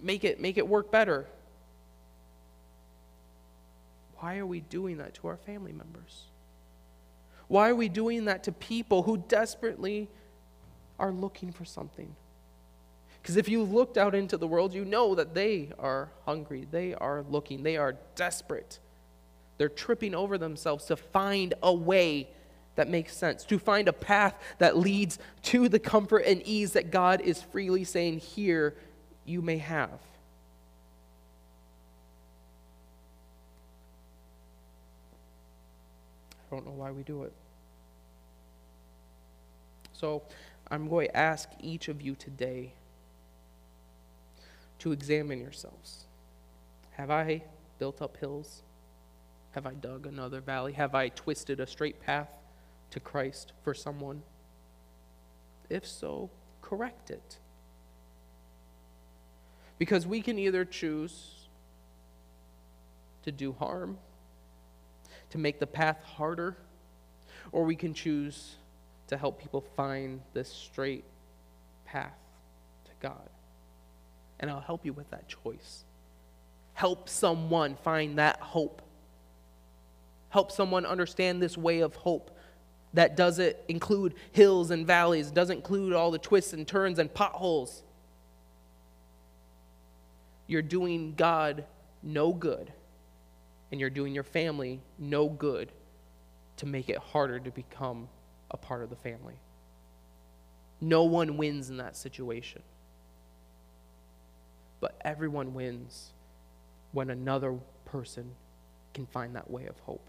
make 0.00 0.22
it, 0.22 0.40
make 0.40 0.58
it 0.58 0.68
work 0.68 0.92
better. 0.92 1.26
Why 4.18 4.38
are 4.38 4.46
we 4.46 4.60
doing 4.60 4.98
that 4.98 5.14
to 5.14 5.26
our 5.26 5.36
family 5.38 5.72
members? 5.72 6.26
Why 7.48 7.68
are 7.68 7.74
we 7.74 7.88
doing 7.88 8.26
that 8.26 8.44
to 8.44 8.52
people 8.52 9.02
who 9.02 9.16
desperately 9.26 10.08
are 11.00 11.10
looking 11.10 11.50
for 11.50 11.64
something? 11.64 12.14
Because 13.20 13.36
if 13.36 13.48
you 13.48 13.64
looked 13.64 13.98
out 13.98 14.14
into 14.14 14.36
the 14.36 14.46
world, 14.46 14.72
you 14.72 14.84
know 14.84 15.16
that 15.16 15.34
they 15.34 15.70
are 15.80 16.10
hungry, 16.26 16.68
they 16.70 16.94
are 16.94 17.24
looking, 17.28 17.64
they 17.64 17.76
are 17.76 17.96
desperate. 18.14 18.78
They're 19.56 19.68
tripping 19.68 20.14
over 20.14 20.38
themselves 20.38 20.84
to 20.84 20.96
find 20.96 21.54
a 21.60 21.74
way 21.74 22.28
that 22.78 22.88
makes 22.88 23.16
sense, 23.16 23.42
to 23.42 23.58
find 23.58 23.88
a 23.88 23.92
path 23.92 24.36
that 24.58 24.76
leads 24.76 25.18
to 25.42 25.68
the 25.68 25.80
comfort 25.80 26.18
and 26.18 26.40
ease 26.44 26.74
that 26.74 26.92
God 26.92 27.20
is 27.20 27.42
freely 27.42 27.82
saying, 27.82 28.20
Here 28.20 28.76
you 29.24 29.42
may 29.42 29.58
have. 29.58 29.90
I 36.40 36.54
don't 36.54 36.64
know 36.64 36.70
why 36.70 36.92
we 36.92 37.02
do 37.02 37.24
it. 37.24 37.32
So 39.92 40.22
I'm 40.70 40.88
going 40.88 41.08
to 41.08 41.16
ask 41.16 41.48
each 41.60 41.88
of 41.88 42.00
you 42.00 42.14
today 42.14 42.74
to 44.78 44.92
examine 44.92 45.40
yourselves. 45.40 46.04
Have 46.92 47.10
I 47.10 47.42
built 47.80 48.00
up 48.00 48.16
hills? 48.18 48.62
Have 49.50 49.66
I 49.66 49.74
dug 49.74 50.06
another 50.06 50.40
valley? 50.40 50.74
Have 50.74 50.94
I 50.94 51.08
twisted 51.08 51.58
a 51.58 51.66
straight 51.66 52.00
path 52.00 52.37
to 52.90 53.00
Christ 53.00 53.52
for 53.62 53.74
someone? 53.74 54.22
If 55.68 55.86
so, 55.86 56.30
correct 56.62 57.10
it. 57.10 57.38
Because 59.78 60.06
we 60.06 60.22
can 60.22 60.38
either 60.38 60.64
choose 60.64 61.48
to 63.22 63.32
do 63.32 63.52
harm, 63.52 63.98
to 65.30 65.38
make 65.38 65.60
the 65.60 65.66
path 65.66 66.02
harder, 66.02 66.56
or 67.52 67.64
we 67.64 67.76
can 67.76 67.94
choose 67.94 68.56
to 69.08 69.16
help 69.16 69.40
people 69.40 69.60
find 69.76 70.20
this 70.34 70.48
straight 70.48 71.04
path 71.84 72.18
to 72.84 72.90
God 73.00 73.28
and 74.40 74.50
I'll 74.50 74.60
help 74.60 74.84
you 74.84 74.92
with 74.92 75.10
that 75.10 75.28
choice. 75.28 75.84
Help 76.74 77.08
someone 77.08 77.76
find 77.76 78.18
that 78.18 78.40
hope. 78.40 78.82
Help 80.30 80.52
someone 80.52 80.86
understand 80.86 81.42
this 81.42 81.56
way 81.58 81.80
of 81.80 81.96
hope 81.96 82.36
that 82.94 83.16
doesn't 83.16 83.56
include 83.68 84.14
hills 84.32 84.70
and 84.70 84.86
valleys, 84.86 85.30
doesn't 85.30 85.56
include 85.56 85.92
all 85.92 86.10
the 86.10 86.18
twists 86.18 86.52
and 86.52 86.66
turns 86.66 86.98
and 86.98 87.12
potholes. 87.12 87.82
You're 90.46 90.62
doing 90.62 91.14
God 91.16 91.64
no 92.02 92.32
good, 92.32 92.72
and 93.70 93.80
you're 93.80 93.90
doing 93.90 94.14
your 94.14 94.24
family 94.24 94.80
no 94.98 95.28
good 95.28 95.70
to 96.56 96.66
make 96.66 96.88
it 96.88 96.98
harder 96.98 97.38
to 97.38 97.50
become 97.50 98.08
a 98.50 98.56
part 98.56 98.82
of 98.82 98.90
the 98.90 98.96
family. 98.96 99.38
No 100.80 101.04
one 101.04 101.36
wins 101.36 101.70
in 101.70 101.76
that 101.78 101.96
situation. 101.96 102.62
But 104.80 104.96
everyone 105.04 105.54
wins 105.54 106.12
when 106.92 107.10
another 107.10 107.58
person 107.84 108.30
can 108.94 109.06
find 109.06 109.34
that 109.36 109.50
way 109.50 109.66
of 109.66 109.78
hope. 109.80 110.08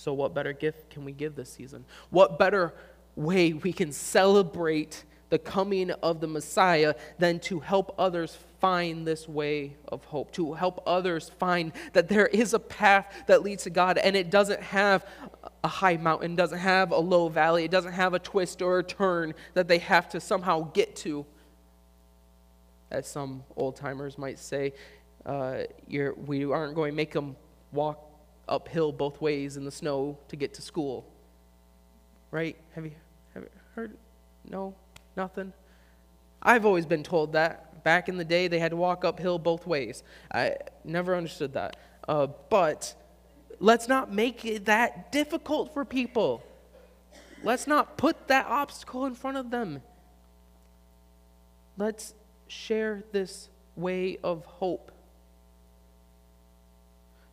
So, 0.00 0.14
what 0.14 0.32
better 0.32 0.54
gift 0.54 0.88
can 0.88 1.04
we 1.04 1.12
give 1.12 1.36
this 1.36 1.52
season? 1.52 1.84
What 2.08 2.38
better 2.38 2.72
way 3.16 3.52
we 3.52 3.70
can 3.70 3.92
celebrate 3.92 5.04
the 5.28 5.38
coming 5.38 5.90
of 5.90 6.20
the 6.20 6.26
Messiah 6.26 6.94
than 7.18 7.38
to 7.40 7.60
help 7.60 7.94
others 7.98 8.38
find 8.60 9.06
this 9.06 9.28
way 9.28 9.76
of 9.88 10.02
hope, 10.06 10.32
to 10.32 10.54
help 10.54 10.82
others 10.86 11.30
find 11.38 11.72
that 11.92 12.08
there 12.08 12.26
is 12.28 12.54
a 12.54 12.58
path 12.58 13.24
that 13.26 13.42
leads 13.42 13.64
to 13.64 13.70
God 13.70 13.98
and 13.98 14.16
it 14.16 14.30
doesn't 14.30 14.62
have 14.62 15.04
a 15.62 15.68
high 15.68 15.98
mountain, 15.98 16.34
doesn't 16.34 16.58
have 16.58 16.92
a 16.92 16.98
low 16.98 17.28
valley, 17.28 17.64
it 17.64 17.70
doesn't 17.70 17.92
have 17.92 18.14
a 18.14 18.18
twist 18.18 18.62
or 18.62 18.78
a 18.78 18.82
turn 18.82 19.34
that 19.52 19.68
they 19.68 19.78
have 19.78 20.08
to 20.08 20.18
somehow 20.18 20.70
get 20.72 20.96
to 20.96 21.26
as 22.90 23.06
some 23.06 23.44
old 23.54 23.76
timers 23.76 24.16
might 24.16 24.38
say. 24.38 24.72
Uh, 25.26 25.58
we 25.86 26.50
aren't 26.50 26.74
going 26.74 26.90
to 26.90 26.96
make 26.96 27.12
them 27.12 27.36
walk 27.70 28.09
uphill 28.50 28.92
both 28.92 29.20
ways 29.20 29.56
in 29.56 29.64
the 29.64 29.70
snow 29.70 30.18
to 30.28 30.36
get 30.36 30.52
to 30.54 30.62
school. 30.62 31.06
Right? 32.30 32.56
Have 32.74 32.84
you, 32.84 32.92
have 33.34 33.44
you 33.44 33.50
heard? 33.74 33.96
No? 34.48 34.74
Nothing? 35.16 35.52
I've 36.42 36.66
always 36.66 36.86
been 36.86 37.02
told 37.02 37.32
that. 37.32 37.82
Back 37.82 38.08
in 38.08 38.16
the 38.16 38.24
day, 38.24 38.48
they 38.48 38.58
had 38.58 38.72
to 38.72 38.76
walk 38.76 39.04
uphill 39.04 39.38
both 39.38 39.66
ways. 39.66 40.02
I 40.32 40.56
never 40.84 41.16
understood 41.16 41.54
that. 41.54 41.76
Uh, 42.06 42.26
but 42.48 42.94
let's 43.58 43.88
not 43.88 44.12
make 44.12 44.44
it 44.44 44.66
that 44.66 45.12
difficult 45.12 45.72
for 45.72 45.84
people. 45.84 46.42
Let's 47.42 47.66
not 47.66 47.96
put 47.96 48.28
that 48.28 48.46
obstacle 48.46 49.06
in 49.06 49.14
front 49.14 49.38
of 49.38 49.50
them. 49.50 49.82
Let's 51.78 52.14
share 52.48 53.02
this 53.12 53.48
way 53.76 54.18
of 54.22 54.44
hope, 54.44 54.92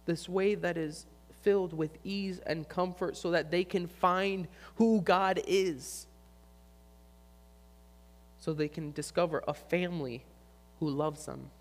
this 0.08 0.28
way 0.28 0.56
that 0.56 0.78
is 0.78 1.06
filled 1.44 1.74
with 1.74 1.92
ease 2.04 2.40
and 2.46 2.68
comfort 2.68 3.16
so 3.16 3.30
that 3.32 3.52
they 3.52 3.64
can 3.64 3.86
find 3.88 4.48
who 4.76 5.02
God 5.02 5.40
is, 5.46 6.08
so 8.40 8.54
they 8.54 8.68
can 8.68 8.92
discover 8.94 9.44
a 9.48 9.54
family 9.54 10.26
who 10.80 10.90
loves 10.90 11.26
them, 11.26 11.52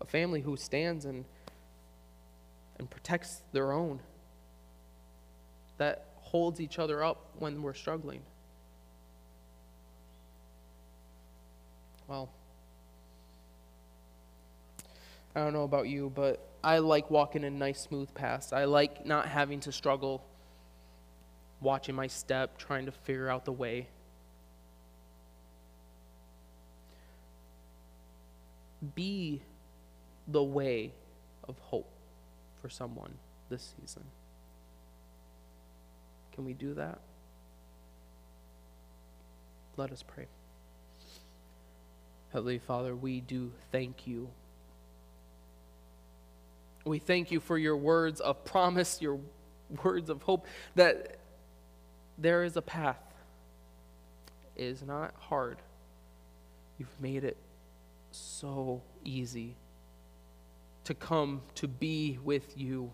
a 0.00 0.04
family 0.04 0.40
who 0.40 0.56
stands 0.56 1.04
and, 1.04 1.24
and 2.78 2.90
protects 2.90 3.42
their 3.52 3.72
own, 3.72 4.00
that 5.78 6.06
holds 6.16 6.60
each 6.60 6.78
other 6.78 7.04
up 7.04 7.18
when 7.38 7.62
we're 7.62 7.74
struggling. 7.74 8.22
Well, 12.08 12.30
I 15.34 15.40
don't 15.40 15.52
know 15.52 15.64
about 15.64 15.88
you, 15.88 16.10
but 16.14 16.51
I 16.64 16.78
like 16.78 17.10
walking 17.10 17.42
in 17.42 17.58
nice, 17.58 17.80
smooth 17.80 18.14
paths. 18.14 18.52
I 18.52 18.64
like 18.64 19.04
not 19.04 19.26
having 19.26 19.60
to 19.60 19.72
struggle, 19.72 20.22
watching 21.60 21.94
my 21.94 22.06
step, 22.06 22.56
trying 22.56 22.86
to 22.86 22.92
figure 22.92 23.28
out 23.28 23.44
the 23.44 23.52
way. 23.52 23.88
Be 28.94 29.42
the 30.28 30.42
way 30.42 30.92
of 31.48 31.58
hope 31.58 31.90
for 32.60 32.68
someone 32.68 33.14
this 33.48 33.74
season. 33.80 34.04
Can 36.32 36.44
we 36.44 36.52
do 36.52 36.74
that? 36.74 37.00
Let 39.76 39.90
us 39.90 40.02
pray. 40.02 40.26
Heavenly 42.32 42.58
Father, 42.58 42.94
we 42.94 43.20
do 43.20 43.52
thank 43.70 44.06
you 44.06 44.28
we 46.84 46.98
thank 46.98 47.30
you 47.30 47.40
for 47.40 47.56
your 47.56 47.76
words 47.76 48.20
of 48.20 48.44
promise, 48.44 49.00
your 49.00 49.20
words 49.84 50.10
of 50.10 50.22
hope, 50.22 50.46
that 50.74 51.18
there 52.18 52.44
is 52.44 52.56
a 52.56 52.62
path. 52.62 53.02
It 54.56 54.64
is 54.64 54.82
not 54.82 55.14
hard. 55.18 55.58
You've 56.78 57.00
made 57.00 57.24
it 57.24 57.36
so 58.10 58.82
easy 59.04 59.56
to 60.84 60.94
come 60.94 61.42
to 61.56 61.68
be 61.68 62.18
with 62.22 62.58
you. 62.58 62.92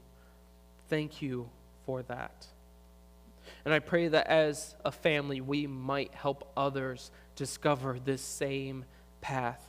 Thank 0.88 1.22
you 1.22 1.48
for 1.86 2.02
that. 2.02 2.46
And 3.64 3.72
I 3.72 3.78
pray 3.78 4.08
that 4.08 4.26
as 4.26 4.74
a 4.84 4.92
family, 4.92 5.40
we 5.40 5.66
might 5.66 6.14
help 6.14 6.52
others 6.56 7.10
discover 7.34 7.98
this 7.98 8.20
same 8.20 8.84
path. 9.20 9.67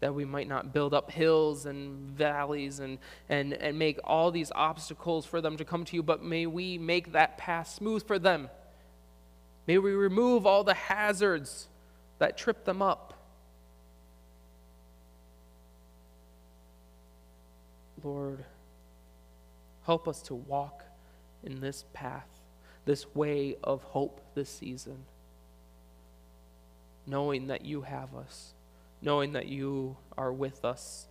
That 0.00 0.14
we 0.14 0.24
might 0.24 0.48
not 0.48 0.72
build 0.72 0.94
up 0.94 1.10
hills 1.10 1.66
and 1.66 2.16
valleys 2.16 2.78
and, 2.78 2.98
and, 3.28 3.52
and 3.52 3.78
make 3.78 3.98
all 4.04 4.30
these 4.30 4.52
obstacles 4.54 5.26
for 5.26 5.40
them 5.40 5.56
to 5.56 5.64
come 5.64 5.84
to 5.86 5.96
you, 5.96 6.02
but 6.02 6.22
may 6.22 6.46
we 6.46 6.78
make 6.78 7.12
that 7.12 7.36
path 7.36 7.68
smooth 7.68 8.06
for 8.06 8.18
them. 8.18 8.48
May 9.66 9.78
we 9.78 9.92
remove 9.92 10.46
all 10.46 10.64
the 10.64 10.74
hazards 10.74 11.68
that 12.18 12.38
trip 12.38 12.64
them 12.64 12.80
up. 12.80 13.14
Lord, 18.04 18.44
help 19.84 20.06
us 20.06 20.22
to 20.22 20.34
walk 20.34 20.84
in 21.42 21.60
this 21.60 21.84
path 21.92 22.28
this 22.84 23.14
way 23.14 23.56
of 23.62 23.82
hope 23.82 24.22
this 24.34 24.48
season, 24.48 25.04
knowing 27.06 27.48
that 27.48 27.64
you 27.64 27.82
have 27.82 28.14
us, 28.14 28.54
knowing 29.00 29.32
that 29.32 29.46
you 29.46 29.96
are 30.16 30.32
with 30.32 30.64
us, 30.64 31.06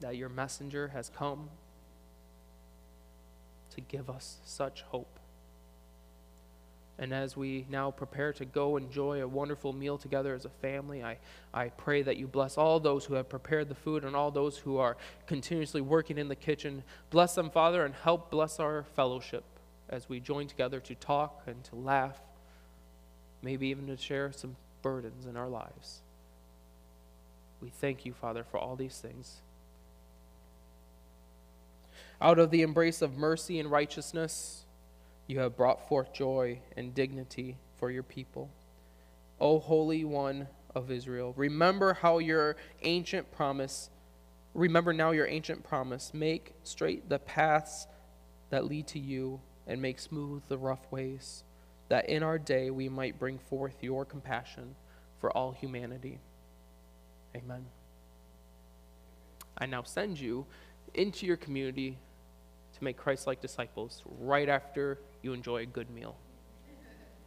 that 0.00 0.16
your 0.16 0.28
messenger 0.28 0.88
has 0.88 1.08
come 1.08 1.48
to 3.74 3.80
give 3.80 4.08
us 4.08 4.38
such 4.44 4.82
hope. 4.82 5.18
And 6.96 7.12
as 7.12 7.36
we 7.36 7.66
now 7.68 7.90
prepare 7.90 8.32
to 8.34 8.44
go 8.44 8.76
enjoy 8.76 9.20
a 9.20 9.26
wonderful 9.26 9.72
meal 9.72 9.98
together 9.98 10.32
as 10.32 10.44
a 10.44 10.48
family, 10.48 11.02
I, 11.02 11.18
I 11.52 11.70
pray 11.70 12.02
that 12.02 12.16
you 12.16 12.28
bless 12.28 12.56
all 12.56 12.78
those 12.78 13.04
who 13.04 13.14
have 13.14 13.28
prepared 13.28 13.68
the 13.68 13.74
food 13.74 14.04
and 14.04 14.14
all 14.14 14.30
those 14.30 14.58
who 14.58 14.78
are 14.78 14.96
continuously 15.26 15.80
working 15.80 16.18
in 16.18 16.28
the 16.28 16.36
kitchen. 16.36 16.84
Bless 17.10 17.34
them, 17.34 17.50
Father, 17.50 17.84
and 17.84 17.94
help 17.94 18.30
bless 18.30 18.60
our 18.60 18.84
fellowship 18.94 19.42
as 19.88 20.08
we 20.08 20.20
join 20.20 20.46
together 20.46 20.78
to 20.80 20.94
talk 20.94 21.42
and 21.46 21.64
to 21.64 21.74
laugh, 21.74 22.20
maybe 23.42 23.66
even 23.66 23.88
to 23.88 23.96
share 23.96 24.30
some 24.30 24.56
burdens 24.84 25.24
in 25.24 25.34
our 25.36 25.48
lives. 25.48 26.02
We 27.62 27.70
thank 27.70 28.04
you, 28.04 28.12
Father, 28.12 28.44
for 28.44 28.58
all 28.58 28.76
these 28.76 28.98
things. 28.98 29.38
Out 32.20 32.38
of 32.38 32.50
the 32.50 32.60
embrace 32.60 33.00
of 33.00 33.16
mercy 33.16 33.58
and 33.58 33.70
righteousness, 33.70 34.66
you 35.26 35.38
have 35.38 35.56
brought 35.56 35.88
forth 35.88 36.12
joy 36.12 36.60
and 36.76 36.94
dignity 36.94 37.56
for 37.78 37.90
your 37.90 38.02
people. 38.02 38.50
O 39.40 39.58
Holy 39.58 40.04
One 40.04 40.48
of 40.74 40.90
Israel, 40.90 41.32
remember 41.34 41.94
how 41.94 42.18
your 42.18 42.56
ancient 42.82 43.32
promise, 43.32 43.88
remember 44.52 44.92
now 44.92 45.12
your 45.12 45.26
ancient 45.26 45.64
promise, 45.64 46.12
make 46.12 46.52
straight 46.62 47.08
the 47.08 47.18
paths 47.18 47.86
that 48.50 48.66
lead 48.66 48.86
to 48.88 48.98
you 48.98 49.40
and 49.66 49.80
make 49.80 49.98
smooth 49.98 50.42
the 50.48 50.58
rough 50.58 50.92
ways, 50.92 51.42
that 51.88 52.08
in 52.08 52.22
our 52.22 52.38
day 52.38 52.70
we 52.70 52.88
might 52.88 53.18
bring 53.18 53.38
forth 53.38 53.82
your 53.82 54.04
compassion 54.04 54.74
for 55.20 55.30
all 55.36 55.52
humanity. 55.52 56.18
Amen. 57.36 57.64
I 59.58 59.66
now 59.66 59.82
send 59.82 60.18
you 60.18 60.46
into 60.94 61.26
your 61.26 61.36
community 61.36 61.98
to 62.76 62.84
make 62.84 62.96
Christ 62.96 63.26
like 63.26 63.40
disciples 63.40 64.02
right 64.20 64.48
after 64.48 64.98
you 65.22 65.32
enjoy 65.32 65.62
a 65.62 65.66
good 65.66 65.90
meal. 65.90 66.16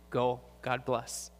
Go. 0.09 0.41
God 0.61 0.85
bless. 0.85 1.31